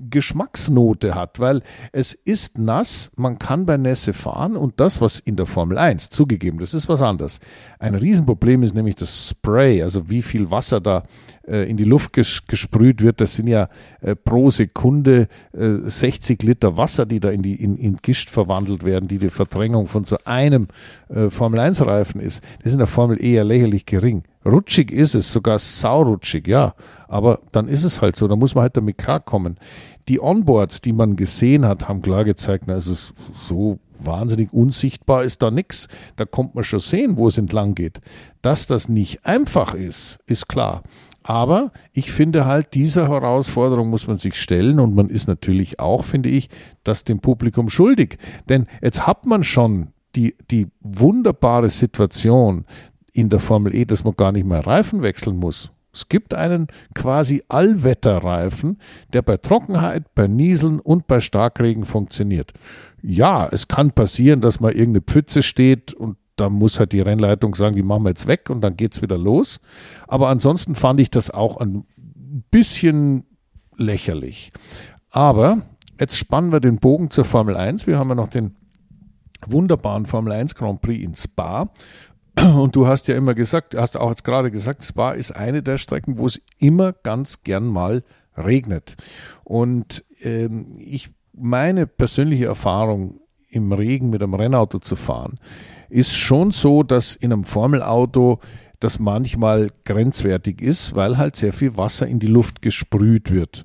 [0.08, 5.36] Geschmacksnote hat, weil es ist nass, man kann bei Nässe fahren und das, was in
[5.36, 7.40] der Formel 1 zugegeben, das ist was anderes.
[7.78, 11.02] Ein Riesenproblem ist nämlich das Spray, also wie viel Wasser da
[11.46, 13.20] in die Luft ges gesprüht wird.
[13.20, 13.68] Das sind ja
[14.00, 18.84] äh, pro Sekunde äh, 60 Liter Wasser, die da in, die, in, in Gischt verwandelt
[18.84, 20.68] werden, die die Verdrängung von so einem
[21.08, 22.42] äh, Formel 1 Reifen ist.
[22.58, 24.24] Das ist in der Formel eher lächerlich gering.
[24.44, 26.74] Rutschig ist es, sogar saurutschig, ja.
[27.08, 29.58] Aber dann ist es halt so, da muss man halt damit klarkommen.
[30.08, 35.24] Die Onboards, die man gesehen hat, haben klar gezeigt, na, es ist so wahnsinnig unsichtbar
[35.24, 35.88] ist da nichts.
[36.16, 38.00] Da kommt man schon sehen, wo es entlang geht.
[38.42, 40.82] Dass das nicht einfach ist, ist klar.
[41.28, 46.04] Aber ich finde halt, dieser Herausforderung muss man sich stellen und man ist natürlich auch,
[46.04, 46.48] finde ich,
[46.84, 48.18] das dem Publikum schuldig.
[48.48, 52.64] Denn jetzt hat man schon die, die wunderbare Situation
[53.12, 55.72] in der Formel E, dass man gar nicht mehr Reifen wechseln muss.
[55.92, 58.78] Es gibt einen quasi Allwetterreifen,
[59.12, 62.52] der bei Trockenheit, bei Nieseln und bei Starkregen funktioniert.
[63.02, 67.54] Ja, es kann passieren, dass mal irgendeine Pfütze steht und da muss halt die Rennleitung
[67.54, 69.60] sagen, die machen wir jetzt weg und dann geht's wieder los.
[70.06, 71.84] Aber ansonsten fand ich das auch ein
[72.50, 73.24] bisschen
[73.76, 74.52] lächerlich.
[75.10, 75.62] Aber
[75.98, 77.86] jetzt spannen wir den Bogen zur Formel 1.
[77.86, 78.54] Wir haben ja noch den
[79.46, 81.70] wunderbaren Formel 1 Grand Prix in Spa.
[82.38, 85.78] Und du hast ja immer gesagt, hast auch jetzt gerade gesagt, Spa ist eine der
[85.78, 88.02] Strecken, wo es immer ganz gern mal
[88.36, 88.96] regnet.
[89.44, 95.38] Und ähm, ich, meine persönliche Erfahrung im Regen mit einem Rennauto zu fahren,
[95.88, 98.40] ist schon so, dass in einem Formelauto
[98.80, 103.64] das manchmal grenzwertig ist, weil halt sehr viel Wasser in die Luft gesprüht wird.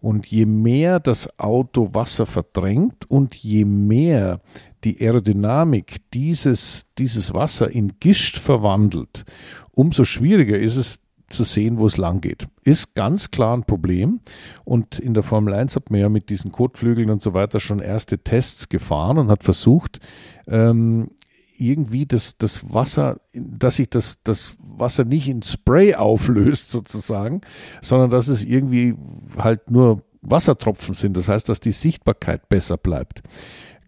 [0.00, 4.38] Und je mehr das Auto Wasser verdrängt und je mehr
[4.84, 9.24] die Aerodynamik dieses, dieses Wasser in Gischt verwandelt,
[9.72, 12.46] umso schwieriger ist es, zu sehen, wo es lang geht.
[12.62, 14.20] Ist ganz klar ein Problem.
[14.64, 17.80] Und in der Formel 1 hat man ja mit diesen Kotflügeln und so weiter schon
[17.80, 19.98] erste Tests gefahren und hat versucht,
[20.46, 21.10] ähm,
[21.58, 27.40] irgendwie das, das Wasser, dass sich das, das Wasser nicht in Spray auflöst sozusagen,
[27.82, 28.94] sondern dass es irgendwie
[29.38, 31.16] halt nur Wassertropfen sind.
[31.16, 33.22] Das heißt, dass die Sichtbarkeit besser bleibt.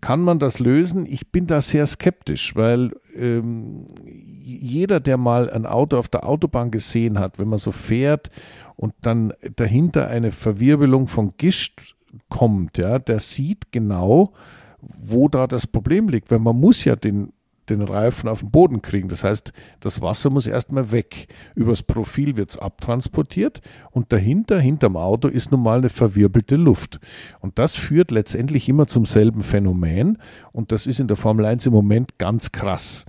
[0.00, 1.06] Kann man das lösen?
[1.06, 6.70] Ich bin da sehr skeptisch, weil ähm, jeder, der mal ein Auto auf der Autobahn
[6.70, 8.30] gesehen hat, wenn man so fährt
[8.76, 11.96] und dann dahinter eine Verwirbelung von Gischt
[12.28, 14.32] kommt, ja, der sieht genau,
[14.80, 17.32] wo da das Problem liegt, weil man muss ja den
[17.70, 19.08] den Reifen auf den Boden kriegen.
[19.08, 21.28] Das heißt, das Wasser muss erstmal weg.
[21.54, 27.00] Übers Profil wird es abtransportiert und dahinter, hinterm Auto, ist nun mal eine verwirbelte Luft.
[27.40, 30.18] Und das führt letztendlich immer zum selben Phänomen
[30.52, 33.04] und das ist in der Formel 1 im Moment ganz krass.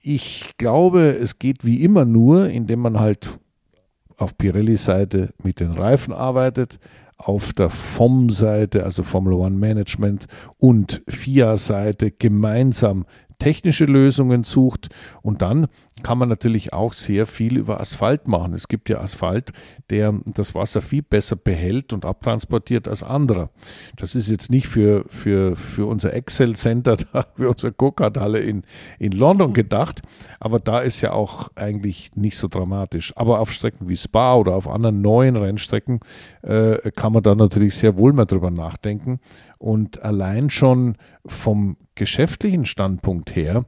[0.00, 3.38] Ich glaube, es geht wie immer nur, indem man halt
[4.16, 6.78] auf Pirellis Seite mit den Reifen arbeitet,
[7.16, 10.26] auf der FOM-Seite, also Formel One Management
[10.58, 13.06] und FIA-Seite gemeinsam
[13.38, 14.88] technische Lösungen sucht.
[15.22, 15.66] Und dann
[16.04, 18.52] kann man natürlich auch sehr viel über Asphalt machen.
[18.52, 19.52] Es gibt ja Asphalt,
[19.90, 23.50] der das Wasser viel besser behält und abtransportiert als anderer.
[23.96, 26.98] Das ist jetzt nicht für, für, für unser Excel-Center,
[27.36, 28.62] für unsere Go-Kart-Halle in,
[28.98, 30.02] in London gedacht,
[30.38, 33.16] aber da ist ja auch eigentlich nicht so dramatisch.
[33.16, 36.00] Aber auf Strecken wie Spa oder auf anderen neuen Rennstrecken
[36.42, 39.20] äh, kann man da natürlich sehr wohl mal drüber nachdenken.
[39.58, 43.64] Und allein schon vom geschäftlichen Standpunkt her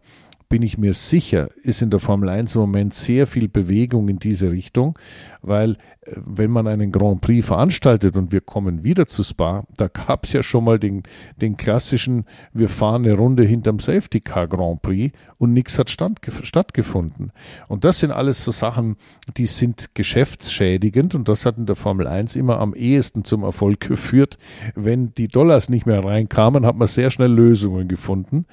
[0.48, 4.18] bin ich mir sicher, ist in der Formel 1 im Moment sehr viel Bewegung in
[4.18, 4.98] diese Richtung,
[5.42, 5.76] weil
[6.14, 10.32] wenn man einen Grand Prix veranstaltet und wir kommen wieder zu Spa, da gab es
[10.32, 11.02] ja schon mal den,
[11.40, 16.20] den klassischen, wir fahren eine Runde hinterm Safety Car Grand Prix und nichts hat stand,
[16.42, 17.32] stattgefunden.
[17.68, 18.96] Und das sind alles so Sachen,
[19.36, 23.80] die sind geschäftsschädigend und das hat in der Formel 1 immer am ehesten zum Erfolg
[23.88, 24.38] geführt.
[24.74, 28.46] Wenn die Dollars nicht mehr reinkamen, hat man sehr schnell Lösungen gefunden.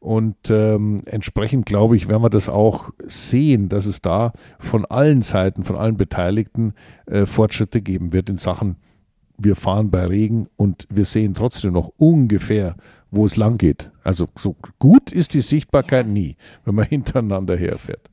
[0.00, 5.20] Und ähm, entsprechend glaube ich, werden wir das auch sehen, dass es da von allen
[5.20, 6.72] Seiten, von allen Beteiligten
[7.10, 8.76] äh, Fortschritte geben wird in Sachen,
[9.42, 12.76] wir fahren bei Regen und wir sehen trotzdem noch ungefähr,
[13.10, 13.90] wo es lang geht.
[14.04, 18.10] Also so gut ist die Sichtbarkeit nie, wenn man hintereinander herfährt.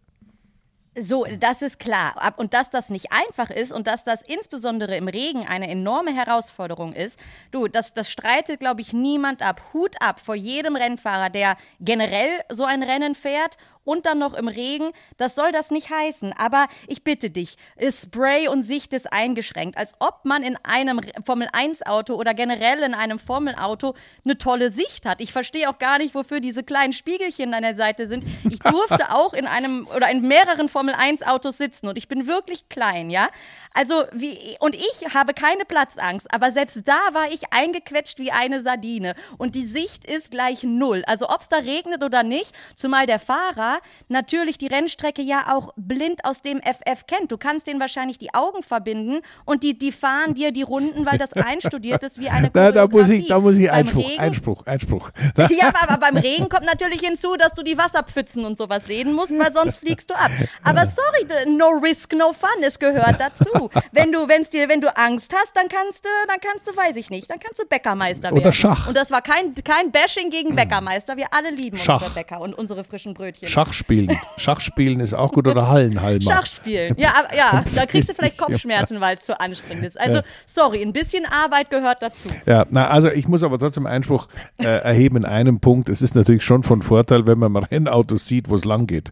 [0.99, 2.33] So, das ist klar.
[2.37, 6.93] Und dass das nicht einfach ist und dass das insbesondere im Regen eine enorme Herausforderung
[6.93, 7.19] ist,
[7.51, 9.61] du, das, das streitet, glaube ich, niemand ab.
[9.73, 13.57] Hut ab vor jedem Rennfahrer, der generell so ein Rennen fährt
[13.87, 14.91] und dann noch im Regen.
[15.15, 16.33] Das soll das nicht heißen.
[16.37, 17.55] Aber ich bitte dich,
[17.89, 19.77] Spray und Sicht ist eingeschränkt.
[19.77, 23.95] Als ob man in einem Formel-1-Auto oder generell in einem Formel-Auto
[24.25, 25.21] eine tolle Sicht hat.
[25.21, 28.25] Ich verstehe auch gar nicht, wofür diese kleinen Spiegelchen an der Seite sind.
[28.51, 33.09] Ich durfte auch in einem oder in mehreren Formel-1-Autos sitzen und ich bin wirklich klein,
[33.09, 33.29] ja.
[33.73, 38.59] Also wie und ich habe keine Platzangst, aber selbst da war ich eingequetscht wie eine
[38.59, 41.03] Sardine und die Sicht ist gleich null.
[41.05, 43.76] Also ob es da regnet oder nicht, zumal der Fahrer
[44.07, 47.31] natürlich die Rennstrecke ja auch blind aus dem FF kennt.
[47.31, 51.17] Du kannst denen wahrscheinlich die Augen verbinden und die, die fahren dir die Runden, weil
[51.17, 54.65] das einstudiert ist wie eine Na, da muss ich, da muss ich Einspruch, Regen, Einspruch,
[54.65, 55.11] Einspruch.
[55.49, 59.37] Ja, aber beim Regen kommt natürlich hinzu, dass du die Wasserpfützen und sowas sehen musst,
[59.37, 60.29] weil sonst fliegst du ab.
[60.63, 63.69] Aber sorry, no risk, no fun, es gehört dazu.
[63.91, 66.95] Wenn du, wenn's dir, wenn du Angst hast, dann kannst du, dann kannst du, weiß
[66.97, 68.39] ich nicht, dann kannst du Bäckermeister werden.
[68.39, 68.87] Oder Schach.
[68.87, 71.17] Und das war kein, kein Bashing gegen Bäckermeister.
[71.17, 71.95] Wir alle lieben Schach.
[72.01, 73.47] unsere Bäcker und unsere frischen Brötchen.
[73.47, 74.17] Schach Schachspielen.
[74.37, 76.21] Schachspielen ist auch gut oder Hallenhalmer.
[76.21, 76.95] Schachspielen.
[76.97, 79.99] Ja, aber, ja, da kriegst du vielleicht Kopfschmerzen, weil es zu anstrengend ist.
[79.99, 82.29] Also, sorry, ein bisschen Arbeit gehört dazu.
[82.45, 84.27] Ja, na, also ich muss aber trotzdem Einspruch
[84.57, 85.89] äh, erheben in einem Punkt.
[85.89, 89.11] Es ist natürlich schon von Vorteil, wenn man mal Rennautos sieht, wo es lang geht.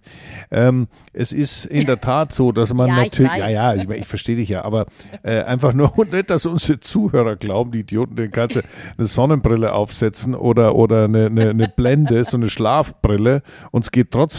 [0.51, 4.07] Ähm, es ist in der Tat so, dass man ja, natürlich, ja, ja, ich, ich
[4.07, 4.87] verstehe dich ja, aber
[5.23, 8.61] äh, einfach nur nicht, dass unsere Zuhörer glauben, die Idioten, den kannst
[8.97, 13.41] eine Sonnenbrille aufsetzen oder, oder eine, eine, eine Blende, so eine Schlafbrille
[13.71, 14.34] und es geht trotzdem.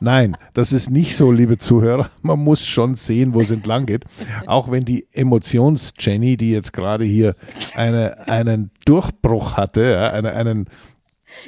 [0.00, 2.10] Nein, das ist nicht so, liebe Zuhörer.
[2.22, 4.04] Man muss schon sehen, wo es entlang geht.
[4.46, 7.34] Auch wenn die Emotions-Jenny, die jetzt gerade hier
[7.74, 10.68] eine, einen Durchbruch hatte, ja, eine, einen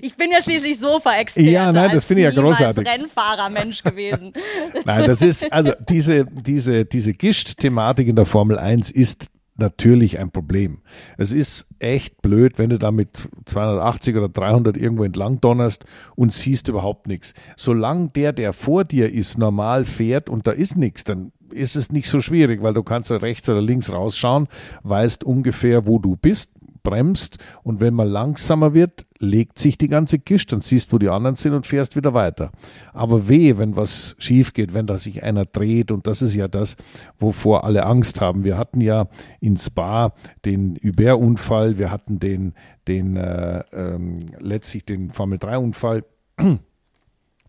[0.01, 1.49] ich bin ja schließlich Sofa-Experte.
[1.49, 2.87] Ja, nein, das finde ich ja großartig.
[2.87, 4.33] Rennfahrermensch gewesen.
[4.85, 9.27] nein, das ist, also diese, diese, diese Gischt-Thematik in der Formel 1 ist
[9.59, 10.79] natürlich ein Problem.
[11.19, 16.33] Es ist echt blöd, wenn du da mit 280 oder 300 irgendwo entlang donnerst und
[16.33, 17.35] siehst überhaupt nichts.
[17.57, 21.93] Solange der, der vor dir ist, normal fährt und da ist nichts, dann ist es
[21.93, 24.49] nicht so schwierig, weil du kannst rechts oder links rausschauen,
[24.83, 26.51] weißt ungefähr, wo du bist,
[26.87, 31.09] bremst und wenn man langsamer wird, legt sich die ganze Kiste, dann siehst, wo die
[31.09, 32.53] anderen sind und fährst wieder weiter.
[32.93, 36.47] Aber weh, wenn was schief geht, wenn da sich einer dreht und das ist ja
[36.47, 36.77] das,
[37.19, 38.45] wovor alle Angst haben.
[38.45, 39.09] Wir hatten ja
[39.41, 40.13] in Spa
[40.45, 42.55] den Uber-Unfall, wir hatten den,
[42.87, 46.05] den äh, ähm, letztlich den Formel-3-Unfall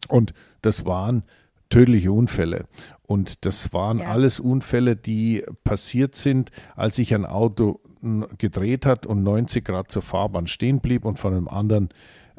[0.08, 0.34] und
[0.64, 1.24] das waren
[1.70, 2.66] tödliche Unfälle.
[3.04, 4.10] Und das waren ja.
[4.10, 7.82] alles Unfälle, die passiert sind, als sich ein Auto
[8.38, 11.90] gedreht hat und 90 Grad zur Fahrbahn stehen blieb und von einem anderen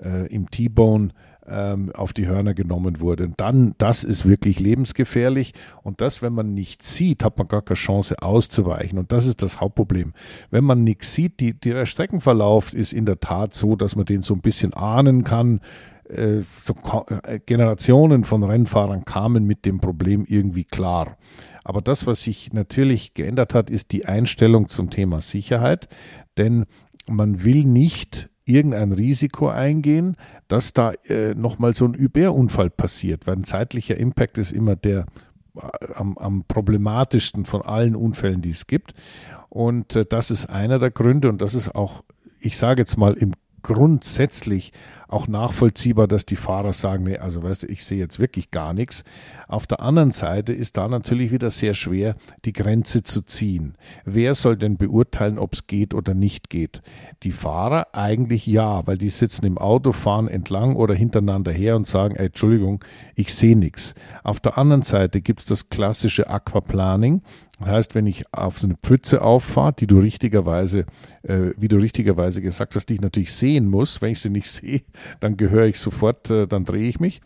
[0.03, 1.11] äh, im T-Bone
[1.47, 3.31] ähm, auf die Hörner genommen wurde.
[3.37, 7.77] Dann, das ist wirklich lebensgefährlich und das, wenn man nichts sieht, hat man gar keine
[7.77, 10.13] Chance auszuweichen und das ist das Hauptproblem.
[10.51, 14.23] Wenn man nichts sieht, die, der Streckenverlauf ist in der Tat so, dass man den
[14.23, 15.61] so ein bisschen ahnen kann,
[16.09, 16.75] äh, so
[17.25, 21.17] äh, Generationen von Rennfahrern kamen mit dem Problem irgendwie klar.
[21.69, 25.87] Aber das, was sich natürlich geändert hat, ist die Einstellung zum Thema Sicherheit,
[26.39, 26.65] denn
[27.07, 30.17] man will nicht irgendein Risiko eingehen,
[30.49, 35.05] dass da äh, nochmal so ein Überunfall passiert, weil ein zeitlicher Impact ist immer der
[35.57, 38.95] äh, am, am problematischsten von allen Unfällen, die es gibt.
[39.51, 41.29] Und äh, das ist einer der Gründe.
[41.29, 42.03] Und das ist auch,
[42.41, 44.73] ich sage jetzt mal, im grundsätzlich
[45.09, 48.75] auch nachvollziehbar, dass die Fahrer sagen, nee, also weißt du, ich sehe jetzt wirklich gar
[48.75, 49.05] nichts.
[49.49, 53.75] Auf der anderen Seite ist da natürlich wieder sehr schwer, die Grenze zu ziehen.
[54.05, 56.83] Wer soll denn beurteilen, ob es geht oder nicht geht?
[57.23, 61.87] Die Fahrer eigentlich ja, weil die sitzen im Auto, fahren entlang oder hintereinander her und
[61.87, 62.85] sagen, ey, Entschuldigung,
[63.15, 63.95] ich sehe nichts.
[64.23, 67.23] Auf der anderen Seite gibt es das klassische Aquaplaning.
[67.59, 70.87] Das heißt, wenn ich auf so eine Pfütze auffahre, die du richtigerweise,
[71.23, 74.49] äh, wie du richtigerweise gesagt hast, die ich natürlich sehen muss, wenn ich sie nicht
[74.51, 74.83] sehe,
[75.21, 77.21] dann gehöre ich sofort, äh, dann drehe ich mich.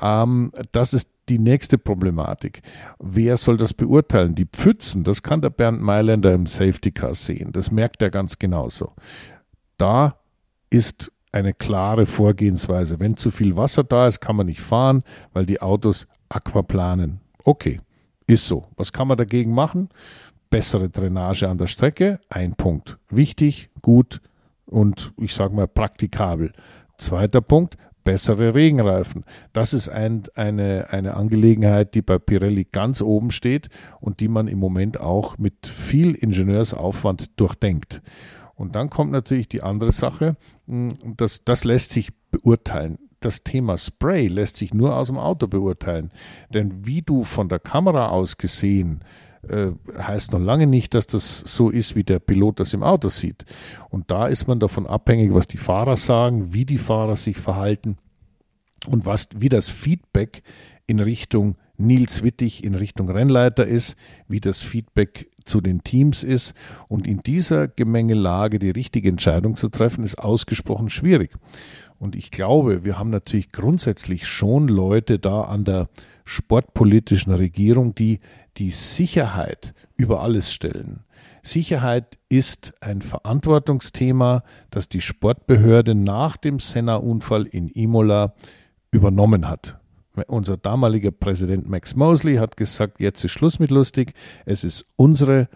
[0.00, 2.62] Ähm, das ist die nächste Problematik.
[2.98, 4.34] Wer soll das beurteilen?
[4.34, 7.52] Die Pfützen, das kann der Bernd Mailänder im Safety Car sehen.
[7.52, 8.92] Das merkt er ganz genauso.
[9.76, 10.16] Da
[10.70, 13.00] ist eine klare Vorgehensweise.
[13.00, 15.02] Wenn zu viel Wasser da ist, kann man nicht fahren,
[15.32, 17.20] weil die Autos aquaplanen.
[17.44, 17.80] Okay,
[18.26, 18.66] ist so.
[18.76, 19.88] Was kann man dagegen machen?
[20.50, 22.98] Bessere Drainage an der Strecke, ein Punkt.
[23.10, 24.20] Wichtig, gut
[24.64, 26.52] und ich sage mal praktikabel.
[26.98, 29.24] Zweiter Punkt, bessere Regenreifen.
[29.52, 33.68] Das ist ein, eine, eine Angelegenheit, die bei Pirelli ganz oben steht
[34.00, 38.02] und die man im Moment auch mit viel Ingenieursaufwand durchdenkt.
[38.54, 40.36] Und dann kommt natürlich die andere Sache,
[40.66, 42.98] hm, das, das lässt sich beurteilen.
[43.20, 46.10] Das Thema Spray lässt sich nur aus dem Auto beurteilen.
[46.52, 49.00] Denn wie du von der Kamera aus gesehen
[49.48, 53.08] äh, heißt noch lange nicht, dass das so ist, wie der Pilot das im Auto
[53.08, 53.44] sieht.
[53.90, 57.98] Und da ist man davon abhängig, was die Fahrer sagen, wie die Fahrer sich verhalten
[58.86, 60.42] und was, wie das Feedback
[60.86, 66.54] in Richtung Nils Wittig in Richtung Rennleiter ist, wie das Feedback zu den Teams ist.
[66.88, 71.30] Und in dieser Gemengelage die richtige Entscheidung zu treffen, ist ausgesprochen schwierig.
[71.98, 75.88] Und ich glaube, wir haben natürlich grundsätzlich schon Leute da an der
[76.28, 78.20] sportpolitischen Regierung, die
[78.58, 81.04] die Sicherheit über alles stellen.
[81.42, 88.34] Sicherheit ist ein Verantwortungsthema, das die Sportbehörde nach dem Senna-Unfall in Imola
[88.90, 89.78] übernommen hat.
[90.26, 94.12] Unser damaliger Präsident Max Mosley hat gesagt, jetzt ist Schluss mit lustig,
[94.44, 95.48] es ist unsere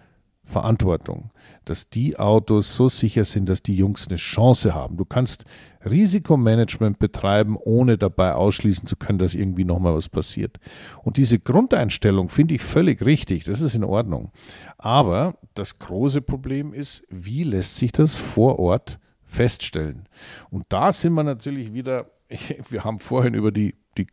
[0.45, 1.31] Verantwortung,
[1.65, 4.97] dass die Autos so sicher sind, dass die Jungs eine Chance haben.
[4.97, 5.45] Du kannst
[5.85, 10.59] Risikomanagement betreiben, ohne dabei ausschließen zu können, dass irgendwie nochmal was passiert.
[11.03, 14.33] Und diese Grundeinstellung finde ich völlig richtig, das ist in Ordnung.
[14.79, 20.09] Aber das große Problem ist, wie lässt sich das vor Ort feststellen?
[20.51, 22.11] Und da sind wir natürlich wieder,
[22.69, 24.09] wir haben vorhin über die, die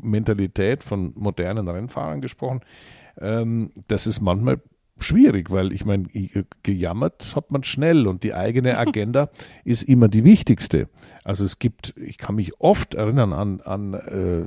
[0.00, 2.60] Mentalität von modernen Rennfahrern gesprochen.
[3.20, 4.60] Ähm, das ist manchmal
[5.02, 6.06] schwierig, weil ich meine,
[6.62, 9.28] gejammert hat man schnell und die eigene Agenda
[9.64, 10.88] ist immer die wichtigste.
[11.24, 14.44] Also es gibt, ich kann mich oft erinnern an, an äh,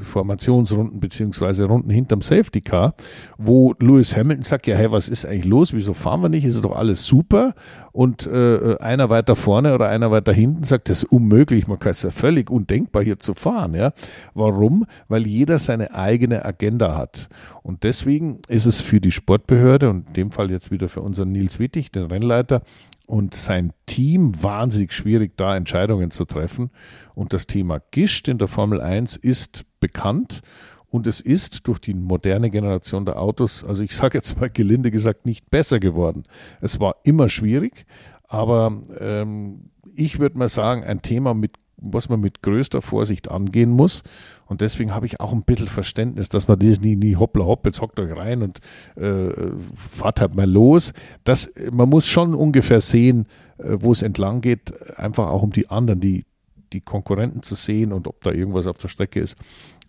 [0.00, 2.94] Formationsrunden beziehungsweise Runden hinterm Safety Car,
[3.38, 5.72] wo Lewis Hamilton sagt, ja, hey, was ist eigentlich los?
[5.72, 6.44] Wieso fahren wir nicht?
[6.44, 7.54] Ist doch alles super?
[7.96, 11.92] Und äh, einer weiter vorne oder einer weiter hinten sagt, das ist unmöglich, man kann
[11.92, 13.74] es ja völlig undenkbar hier zu fahren.
[13.74, 13.94] Ja?
[14.34, 14.84] Warum?
[15.08, 17.30] Weil jeder seine eigene Agenda hat.
[17.62, 21.32] Und deswegen ist es für die Sportbehörde und in dem Fall jetzt wieder für unseren
[21.32, 22.60] Nils Wittig, den Rennleiter,
[23.06, 26.68] und sein Team wahnsinnig schwierig, da Entscheidungen zu treffen.
[27.14, 30.42] Und das Thema Gischt in der Formel 1 ist bekannt
[30.90, 34.90] und es ist durch die moderne Generation der Autos, also ich sage jetzt mal gelinde
[34.90, 36.24] gesagt, nicht besser geworden.
[36.60, 37.86] Es war immer schwierig,
[38.28, 43.70] aber ähm, ich würde mal sagen, ein Thema mit was man mit größter Vorsicht angehen
[43.70, 44.02] muss.
[44.46, 47.66] Und deswegen habe ich auch ein bisschen Verständnis, dass man dieses nie, nie hoppla hopp,
[47.66, 48.60] jetzt hockt euch rein und
[48.96, 49.30] äh,
[49.74, 50.92] fahrt halt mal los.
[51.24, 53.26] Das, man muss schon ungefähr sehen,
[53.58, 56.24] äh, wo es entlang geht, einfach auch um die anderen, die,
[56.72, 59.36] die Konkurrenten zu sehen und ob da irgendwas auf der Strecke ist.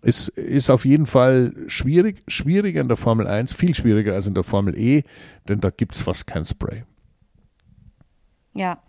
[0.00, 4.34] Es ist auf jeden Fall schwierig, schwieriger in der Formel 1, viel schwieriger als in
[4.34, 5.02] der Formel E,
[5.48, 6.84] denn da gibt es fast kein Spray.
[8.54, 8.80] Ja,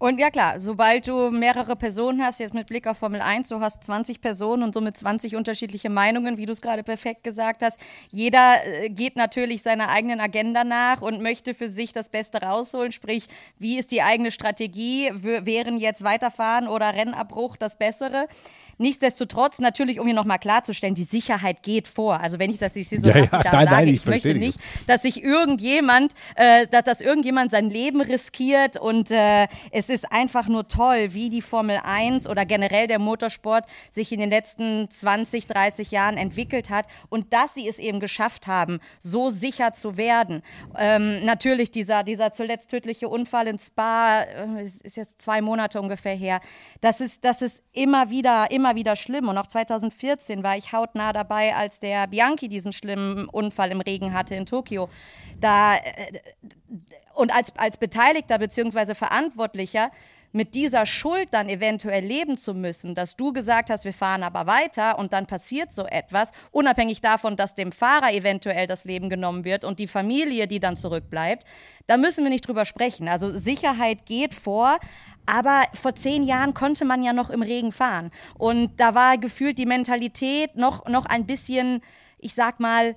[0.00, 3.60] und ja klar, sobald du mehrere Personen hast, jetzt mit Blick auf Formel 1, du
[3.60, 7.78] hast 20 Personen und somit 20 unterschiedliche Meinungen, wie du es gerade perfekt gesagt hast.
[8.08, 12.92] Jeder äh, geht natürlich seiner eigenen Agenda nach und möchte für sich das Beste rausholen.
[12.92, 15.10] Sprich, wie ist die eigene Strategie?
[15.12, 18.26] Wären jetzt Weiterfahren oder Rennabbruch das Bessere?
[18.80, 22.18] Nichtsdestotrotz, natürlich, um hier nochmal klarzustellen, die Sicherheit geht vor.
[22.18, 25.02] Also wenn ich das ich so ja, ja, nein, sage, ich, ich möchte nicht, dass
[25.02, 30.66] sich irgendjemand, äh, dass, dass irgendjemand sein Leben riskiert und äh, es ist einfach nur
[30.66, 35.90] toll, wie die Formel 1 oder generell der Motorsport sich in den letzten 20, 30
[35.90, 40.42] Jahren entwickelt hat und dass sie es eben geschafft haben, so sicher zu werden.
[40.78, 46.14] Ähm, natürlich dieser, dieser zuletzt tödliche Unfall in Spa, äh, ist jetzt zwei Monate ungefähr
[46.14, 46.40] her,
[46.80, 49.28] das ist, das ist immer wieder, immer immer wieder schlimm.
[49.28, 54.12] Und auch 2014 war ich hautnah dabei, als der Bianchi diesen schlimmen Unfall im Regen
[54.12, 54.88] hatte in Tokio.
[55.40, 56.20] Da, äh,
[57.14, 58.94] und als, als Beteiligter bzw.
[58.94, 59.90] Verantwortlicher
[60.32, 64.46] mit dieser Schuld dann eventuell leben zu müssen, dass du gesagt hast, wir fahren aber
[64.46, 69.44] weiter und dann passiert so etwas, unabhängig davon, dass dem Fahrer eventuell das Leben genommen
[69.44, 71.44] wird und die Familie, die dann zurückbleibt,
[71.88, 73.08] da müssen wir nicht drüber sprechen.
[73.08, 74.78] Also Sicherheit geht vor,
[75.26, 78.10] aber vor zehn Jahren konnte man ja noch im Regen fahren.
[78.36, 81.82] Und da war gefühlt die Mentalität noch, noch ein bisschen,
[82.18, 82.96] ich sag mal,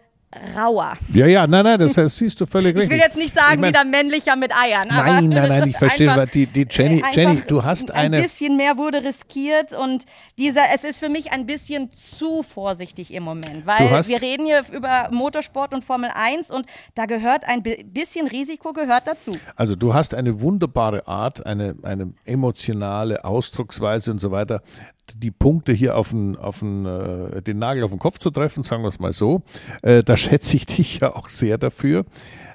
[0.55, 0.93] rauer.
[1.13, 2.83] Ja, ja, nein, nein, das, das siehst du völlig richtig.
[2.83, 4.87] Ich will jetzt nicht sagen, ich mein, wieder männlicher mit Eiern.
[4.87, 6.31] Nein, nein, nein, ich verstehe es.
[6.31, 8.17] Die, die Jenny, Jenny, du hast eine.
[8.17, 10.05] Ein bisschen mehr wurde riskiert und
[10.37, 14.61] dieser, es ist für mich ein bisschen zu vorsichtig im Moment, weil wir reden hier
[14.71, 16.65] über Motorsport und Formel 1 und
[16.95, 19.31] da gehört ein bisschen Risiko gehört dazu.
[19.55, 24.61] Also du hast eine wunderbare Art, eine, eine emotionale Ausdrucksweise und so weiter
[25.15, 28.63] die Punkte hier auf den, auf den, äh, den Nagel auf den Kopf zu treffen,
[28.63, 29.43] sagen wir es mal so.
[29.81, 32.05] Äh, da schätze ich dich ja auch sehr dafür.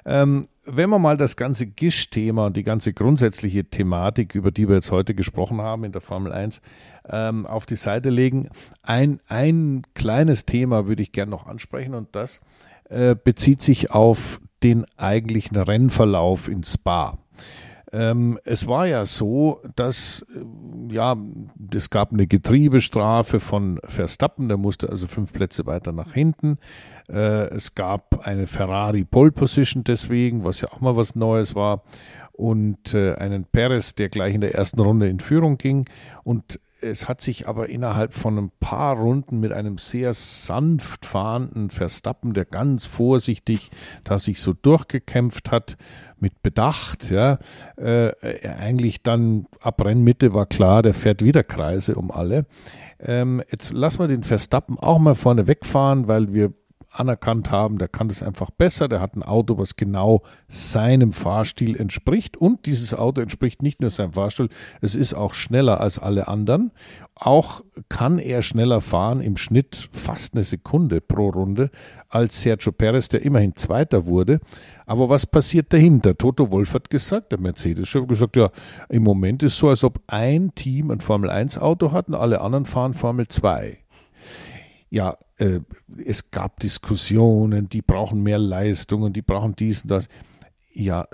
[0.05, 4.75] Ähm, wenn wir mal das ganze Gisch-Thema und die ganze grundsätzliche Thematik, über die wir
[4.75, 6.61] jetzt heute gesprochen haben in der Formel 1,
[7.09, 8.49] ähm, auf die Seite legen,
[8.83, 12.39] ein, ein kleines Thema würde ich gerne noch ansprechen und das
[12.89, 17.17] äh, bezieht sich auf den eigentlichen Rennverlauf in Spa.
[17.91, 21.15] Ähm, es war ja so, dass äh, ja,
[21.73, 26.57] es gab eine Getriebestrafe von Verstappen, der musste also fünf Plätze weiter nach hinten.
[27.09, 31.83] Äh, es gab eine Ferrari Pole Position deswegen, was ja auch mal was Neues war.
[32.31, 35.85] Und äh, einen Perez, der gleich in der ersten Runde in Führung ging.
[36.23, 41.69] Und es hat sich aber innerhalb von ein paar Runden mit einem sehr sanft fahrenden
[41.69, 43.69] Verstappen, der ganz vorsichtig
[44.03, 45.77] da sich so durchgekämpft hat,
[46.19, 47.39] mit Bedacht, ja,
[47.77, 48.11] äh,
[48.47, 52.45] eigentlich dann ab Rennmitte war klar, der fährt wieder Kreise um alle.
[52.99, 56.53] Ähm, jetzt lassen wir den Verstappen auch mal vorne wegfahren, weil wir
[56.89, 61.75] anerkannt haben, der kann das einfach besser, der hat ein Auto, was genau seinem Fahrstil
[61.75, 64.49] entspricht und dieses Auto entspricht nicht nur seinem Fahrstil,
[64.81, 66.71] es ist auch schneller als alle anderen.
[67.15, 71.69] Auch kann er schneller fahren, im Schnitt fast eine Sekunde pro Runde,
[72.07, 74.39] als Sergio Perez, der immerhin Zweiter wurde.
[74.85, 76.17] Aber was passiert dahinter?
[76.17, 78.49] Toto Wolf hat gesagt, der Mercedes-Chef gesagt, ja,
[78.87, 82.93] im Moment ist so, als ob ein Team ein Formel-1-Auto hat und alle anderen fahren
[82.93, 83.77] Formel 2
[84.89, 85.59] ja, äh,
[86.03, 90.09] es gab Diskussionen, die brauchen mehr Leistungen, die brauchen dies und das.
[90.71, 91.07] Ja,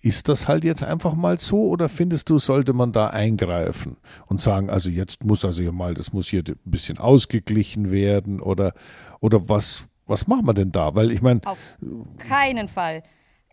[0.00, 3.96] ist das halt jetzt einfach mal so oder findest du, sollte man da eingreifen
[4.26, 8.40] und sagen, also jetzt muss also hier mal, das muss hier ein bisschen ausgeglichen werden
[8.40, 8.72] oder,
[9.20, 10.94] oder was, was machen wir denn da?
[10.94, 11.40] Weil ich meine.
[11.44, 11.58] Auf
[12.18, 13.02] keinen Fall.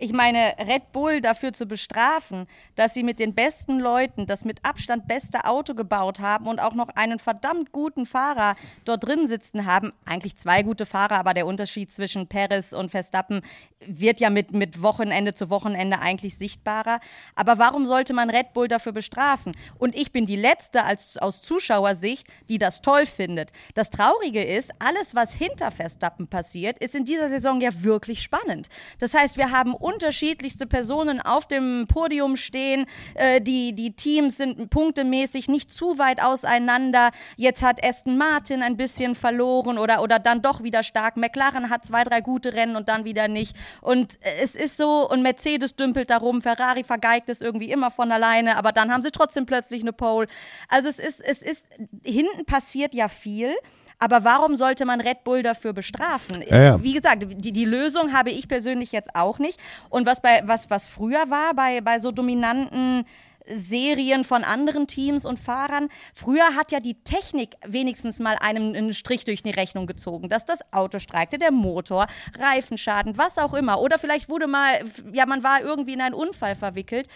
[0.03, 4.65] Ich meine, Red Bull dafür zu bestrafen, dass sie mit den besten Leuten das mit
[4.65, 9.67] Abstand beste Auto gebaut haben und auch noch einen verdammt guten Fahrer dort drin sitzen
[9.67, 9.93] haben.
[10.03, 13.41] Eigentlich zwei gute Fahrer, aber der Unterschied zwischen Perez und Verstappen
[13.85, 16.99] wird ja mit, mit Wochenende zu Wochenende eigentlich sichtbarer.
[17.35, 19.55] Aber warum sollte man Red Bull dafür bestrafen?
[19.77, 23.51] Und ich bin die Letzte als, aus Zuschauersicht, die das toll findet.
[23.75, 28.69] Das Traurige ist, alles, was hinter Verstappen passiert, ist in dieser Saison ja wirklich spannend.
[28.97, 32.85] Das heißt, wir haben unterschiedlichste Personen auf dem Podium stehen.
[33.15, 37.11] Äh, die, die Teams sind punktemäßig nicht zu weit auseinander.
[37.35, 41.17] Jetzt hat Aston Martin ein bisschen verloren oder, oder dann doch wieder stark.
[41.17, 43.55] McLaren hat zwei, drei gute Rennen und dann wieder nicht.
[43.81, 48.57] Und es ist so, und Mercedes dümpelt darum, Ferrari vergeigt es irgendwie immer von alleine,
[48.57, 50.27] aber dann haben sie trotzdem plötzlich eine Pole.
[50.67, 51.67] Also es ist, es ist,
[52.03, 53.55] hinten passiert ja viel.
[54.01, 56.43] Aber warum sollte man Red Bull dafür bestrafen?
[56.47, 56.83] Ja, ja.
[56.83, 59.59] Wie gesagt, die, die Lösung habe ich persönlich jetzt auch nicht.
[59.89, 63.05] Und was bei was was früher war bei bei so dominanten
[63.45, 65.89] Serien von anderen Teams und Fahrern.
[66.13, 70.45] Früher hat ja die Technik wenigstens mal einem einen Strich durch die Rechnung gezogen, dass
[70.45, 72.07] das Auto streikte, der Motor,
[72.39, 73.81] Reifenschaden, was auch immer.
[73.81, 77.07] Oder vielleicht wurde mal, ja, man war irgendwie in einen Unfall verwickelt.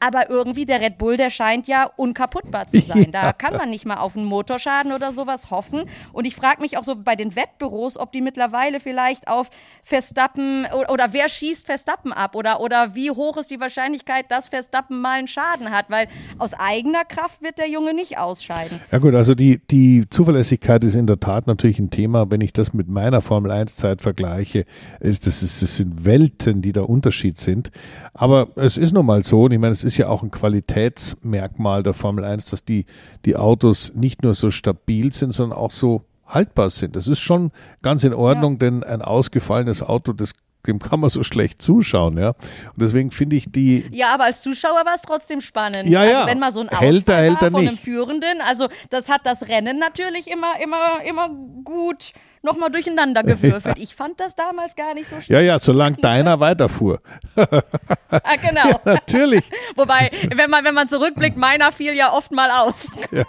[0.00, 3.10] Aber irgendwie der Red Bull, der scheint ja unkaputtbar zu sein.
[3.12, 5.84] Da kann man nicht mal auf einen Motorschaden oder sowas hoffen.
[6.12, 9.50] Und ich frage mich auch so bei den Wettbüros, ob die mittlerweile vielleicht auf
[9.82, 14.48] Verstappen oder, oder, wer schießt Verstappen ab oder, oder wie hoch ist die Wahrscheinlichkeit, dass
[14.48, 18.80] Verstappen mal einen Schaden hat, weil aus eigener Kraft wird der Junge nicht ausscheiden.
[18.90, 22.30] Ja gut, also die, die Zuverlässigkeit ist in der Tat natürlich ein Thema.
[22.30, 24.64] Wenn ich das mit meiner Formel 1 Zeit vergleiche,
[25.00, 27.70] ist das, ist, das sind Welten, die der Unterschied sind.
[28.12, 31.82] Aber es ist nun mal so, und ich meine, es ist ja auch ein Qualitätsmerkmal
[31.82, 32.86] der Formel 1, dass die,
[33.24, 36.96] die Autos nicht nur so stabil sind, sondern auch so haltbar sind.
[36.96, 38.58] Das ist schon ganz in Ordnung, ja.
[38.58, 40.34] denn ein ausgefallenes Auto, das
[40.66, 42.28] dem kann man so schlecht zuschauen, ja.
[42.28, 43.86] Und deswegen finde ich die.
[43.92, 45.88] Ja, aber als Zuschauer war es trotzdem spannend.
[45.88, 46.20] Ja, ja.
[46.20, 47.68] Also wenn mal so ein hält Ausfall er, hält er von nicht.
[47.68, 51.28] einem Führenden, also das hat das Rennen natürlich immer, immer, immer
[51.64, 52.12] gut
[52.44, 53.78] nochmal durcheinander gewürfelt.
[53.84, 55.36] Ich fand das damals gar nicht so schlimm.
[55.36, 57.00] Ja, ja, solange deiner weiterfuhr.
[57.36, 58.68] ah, genau.
[58.68, 59.44] Ja, natürlich.
[59.74, 62.90] Wobei, wenn man, wenn man zurückblickt, meiner fiel ja oft mal aus.
[63.10, 63.24] ja.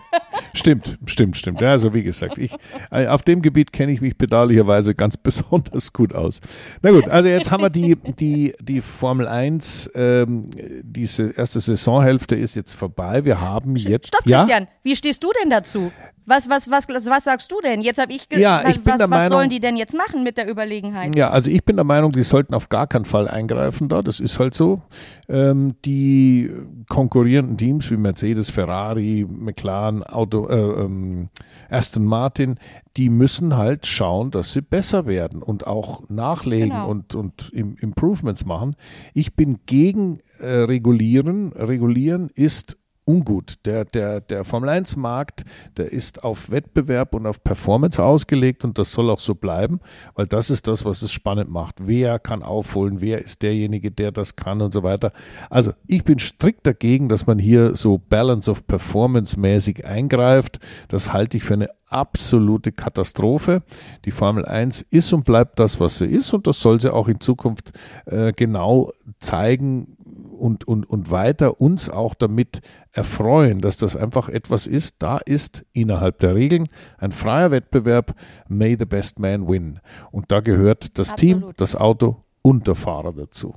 [0.54, 1.62] Stimmt, stimmt, stimmt.
[1.62, 2.52] Ja, also wie gesagt, ich,
[2.92, 6.42] äh, auf dem Gebiet kenne ich mich bedauerlicherweise ganz besonders gut aus.
[6.82, 10.44] Na gut, also jetzt haben wir die, die, die Formel 1, ähm,
[10.84, 13.26] diese erste Saisonhälfte ist jetzt vorbei.
[13.26, 14.08] Wir haben jetzt.
[14.08, 14.70] Stopp, Christian, ja?
[14.84, 15.92] wie stehst du denn dazu?
[16.28, 17.82] Was, was, was, was sagst du denn?
[17.82, 20.38] Jetzt habe ich gesagt, ja, ich was, was Meinung, sollen die denn jetzt machen mit
[20.38, 21.16] der Überlegenheit?
[21.16, 24.02] Ja, also ich bin der Meinung, die sollten auf gar keinen Fall eingreifen da.
[24.02, 24.82] Das ist halt so.
[25.28, 26.52] Ähm, die
[26.90, 31.28] konkurrierenden Teams wie Mercedes, Ferrari, McLaren, Auto, äh, ähm,
[31.70, 32.60] Aston Martin,
[32.98, 36.90] die müssen halt schauen, dass sie besser werden und auch nachlegen genau.
[36.90, 38.76] und, und Improvements machen.
[39.14, 41.52] Ich bin gegen äh, Regulieren.
[41.54, 43.56] Regulieren ist ungut.
[43.66, 45.44] Der, der, der Formel 1 Markt,
[45.78, 49.80] der ist auf Wettbewerb und auf Performance ausgelegt und das soll auch so bleiben,
[50.16, 51.76] weil das ist das, was es spannend macht.
[51.86, 55.12] Wer kann aufholen, wer ist derjenige, der das kann und so weiter.
[55.50, 60.60] Also ich bin strikt dagegen, dass man hier so Balance of Performance mäßig eingreift.
[60.88, 63.62] Das halte ich für eine absolute Katastrophe.
[64.06, 67.08] Die Formel 1 ist und bleibt das, was sie ist und das soll sie auch
[67.08, 67.72] in Zukunft
[68.06, 69.96] äh, genau zeigen,
[70.36, 72.62] und, und, und weiter uns auch damit
[72.92, 76.68] erfreuen, dass das einfach etwas ist, da ist innerhalb der Regeln
[76.98, 78.16] ein freier Wettbewerb,
[78.48, 79.80] may the best man win.
[80.12, 81.42] Und da gehört das Absolut.
[81.42, 83.56] Team, das Auto und der Fahrer dazu.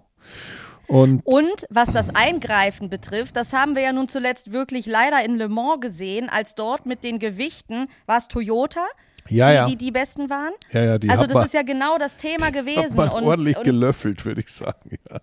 [0.88, 5.36] Und, und, was das Eingreifen betrifft, das haben wir ja nun zuletzt wirklich leider in
[5.36, 8.86] Le Mans gesehen, als dort mit den Gewichten, war es Toyota,
[9.30, 9.66] ja, die, ja.
[9.66, 10.52] die, die besten waren?
[10.72, 12.98] Ja, ja, die also das man, ist ja genau das Thema gewesen.
[12.98, 14.98] Und, ordentlich und, gelöffelt, würde ich sagen.
[15.10, 15.20] Ja.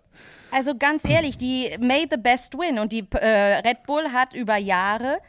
[0.52, 4.58] Also ganz ehrlich, die made the best win und die äh, Red Bull hat über
[4.58, 5.20] Jahre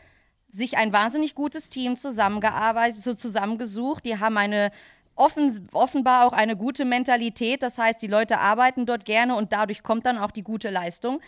[0.51, 4.05] sich ein wahnsinnig gutes Team zusammengearbeitet, so zusammengesucht.
[4.07, 4.70] Die haben eine
[5.16, 7.62] offen, offenbar auch eine gute Mentalität.
[7.62, 11.20] Das heißt, die Leute arbeiten dort gerne und dadurch kommt dann auch die gute Leistung.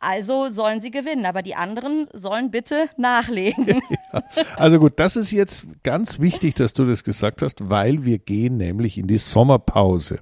[0.00, 3.80] Also sollen sie gewinnen, aber die anderen sollen bitte nachlegen.
[4.12, 4.24] Ja,
[4.56, 8.56] also gut, das ist jetzt ganz wichtig, dass du das gesagt hast, weil wir gehen
[8.56, 10.18] nämlich in die Sommerpause.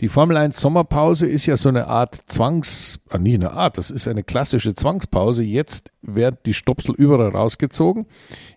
[0.00, 3.90] Die Formel 1 Sommerpause ist ja so eine Art Zwangs, ah, nicht eine Art, das
[3.90, 5.42] ist eine klassische Zwangspause.
[5.42, 8.06] Jetzt werden die Stopsel überall rausgezogen.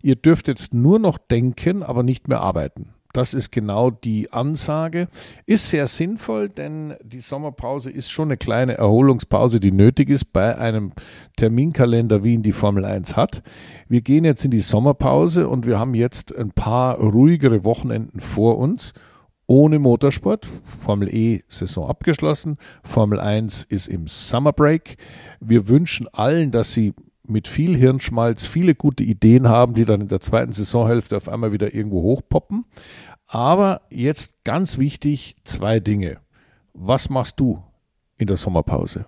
[0.04, 2.93] Ihr dürft jetzt nur noch denken, aber nicht mehr arbeiten.
[3.14, 5.07] Das ist genau die Ansage.
[5.45, 10.57] Ist sehr sinnvoll, denn die Sommerpause ist schon eine kleine Erholungspause, die nötig ist bei
[10.57, 10.93] einem
[11.36, 13.41] Terminkalender, wie ihn die Formel 1 hat.
[13.88, 18.57] Wir gehen jetzt in die Sommerpause und wir haben jetzt ein paar ruhigere Wochenenden vor
[18.57, 18.93] uns.
[19.47, 20.47] Ohne Motorsport.
[20.64, 22.57] Formel E Saison abgeschlossen.
[22.84, 24.95] Formel 1 ist im Summer Break.
[25.41, 26.93] Wir wünschen allen, dass sie
[27.32, 31.51] mit viel Hirnschmalz viele gute Ideen haben, die dann in der zweiten Saisonhälfte auf einmal
[31.51, 32.65] wieder irgendwo hochpoppen.
[33.27, 36.17] Aber jetzt ganz wichtig, zwei Dinge.
[36.73, 37.63] Was machst du
[38.17, 39.05] in der Sommerpause?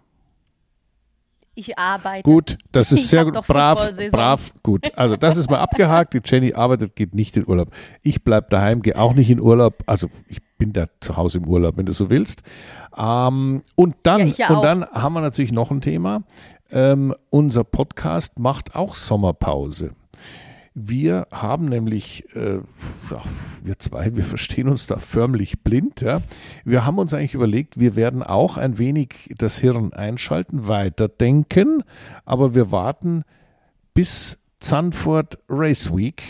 [1.56, 2.24] Ich arbeite.
[2.24, 3.34] Gut, das ist ich sehr gut.
[3.46, 4.98] Brav, brav, gut.
[4.98, 6.16] Also das ist mal abgehakt.
[6.16, 7.70] Die Jenny arbeitet, geht nicht in Urlaub.
[8.02, 9.84] Ich bleibe daheim, gehe auch nicht in Urlaub.
[9.86, 12.42] Also ich bin da zu Hause im Urlaub, wenn du so willst.
[12.98, 16.24] Ähm, und dann, Ja, und dann haben wir natürlich noch ein Thema.
[16.74, 19.92] Ähm, unser Podcast macht auch Sommerpause.
[20.74, 22.62] Wir haben nämlich, äh,
[23.64, 26.02] wir zwei, wir verstehen uns da förmlich blind.
[26.02, 26.24] Ja.
[26.66, 31.84] Wir haben uns eigentlich überlegt, wir werden auch ein wenig das Hirn einschalten, weiterdenken,
[32.26, 33.24] aber wir warten
[33.94, 36.24] bis Zandvoort Race Week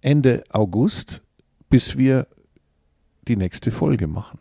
[0.00, 1.22] Ende August,
[1.70, 2.28] bis wir
[3.26, 4.38] die nächste Folge machen.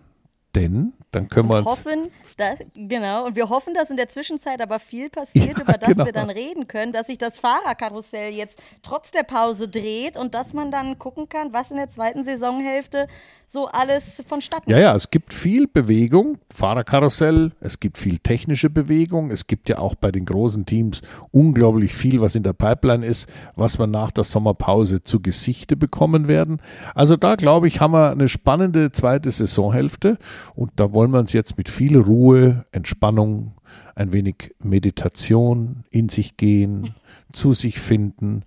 [0.54, 1.68] Denn dann können wir uns.
[1.68, 5.74] hoffen, dass, genau, und wir hoffen, dass in der Zwischenzeit aber viel passiert, Ja, über
[5.74, 6.06] das genau.
[6.06, 10.54] wir dann reden können, dass sich das Fahrerkarussell jetzt trotz der Pause dreht und dass
[10.54, 13.08] man dann gucken kann, was in der zweiten Saisonhälfte
[13.48, 19.32] so alles vonstatten Ja, ja, es gibt viel Bewegung, Fahrerkarussell, es gibt viel technische Bewegung,
[19.32, 21.02] es gibt ja auch bei den großen Teams
[21.32, 26.28] unglaublich viel, was in der Pipeline ist, was wir nach der Sommerpause zu Gesichte bekommen
[26.28, 26.62] werden.
[26.96, 30.18] Also da glaube ich, haben wir eine spannende zweite Saisonhälfte
[30.56, 33.56] und da wollen wir uns jetzt mit viel Ruhe, Entspannung,
[33.96, 36.94] ein wenig Meditation, in sich gehen,
[37.34, 38.44] zu sich finden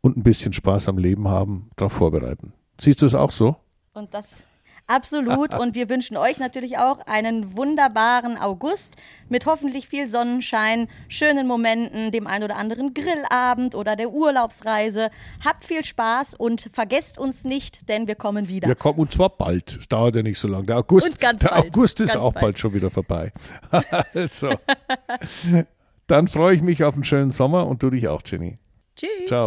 [0.00, 2.52] und ein bisschen Spaß am Leben haben, darauf vorbereiten.
[2.80, 3.56] Siehst du es auch so?
[3.92, 4.44] Und das
[4.88, 5.54] absolut.
[5.58, 8.96] Und wir wünschen euch natürlich auch einen wunderbaren August
[9.28, 15.10] mit hoffentlich viel Sonnenschein, schönen Momenten, dem ein oder anderen Grillabend oder der Urlaubsreise.
[15.44, 18.66] Habt viel Spaß und vergesst uns nicht, denn wir kommen wieder.
[18.66, 19.78] Wir kommen und zwar bald.
[19.80, 20.66] Es dauert ja nicht so lange.
[20.66, 21.66] Der August, Und ganz der bald.
[21.66, 22.42] August ist Ganz auch bald.
[22.42, 23.32] bald schon wieder vorbei.
[24.14, 24.50] also,
[26.06, 28.56] dann freue ich mich auf einen schönen Sommer und du dich auch, Jenny.
[28.96, 29.26] Tschüss.
[29.28, 29.46] Ciao.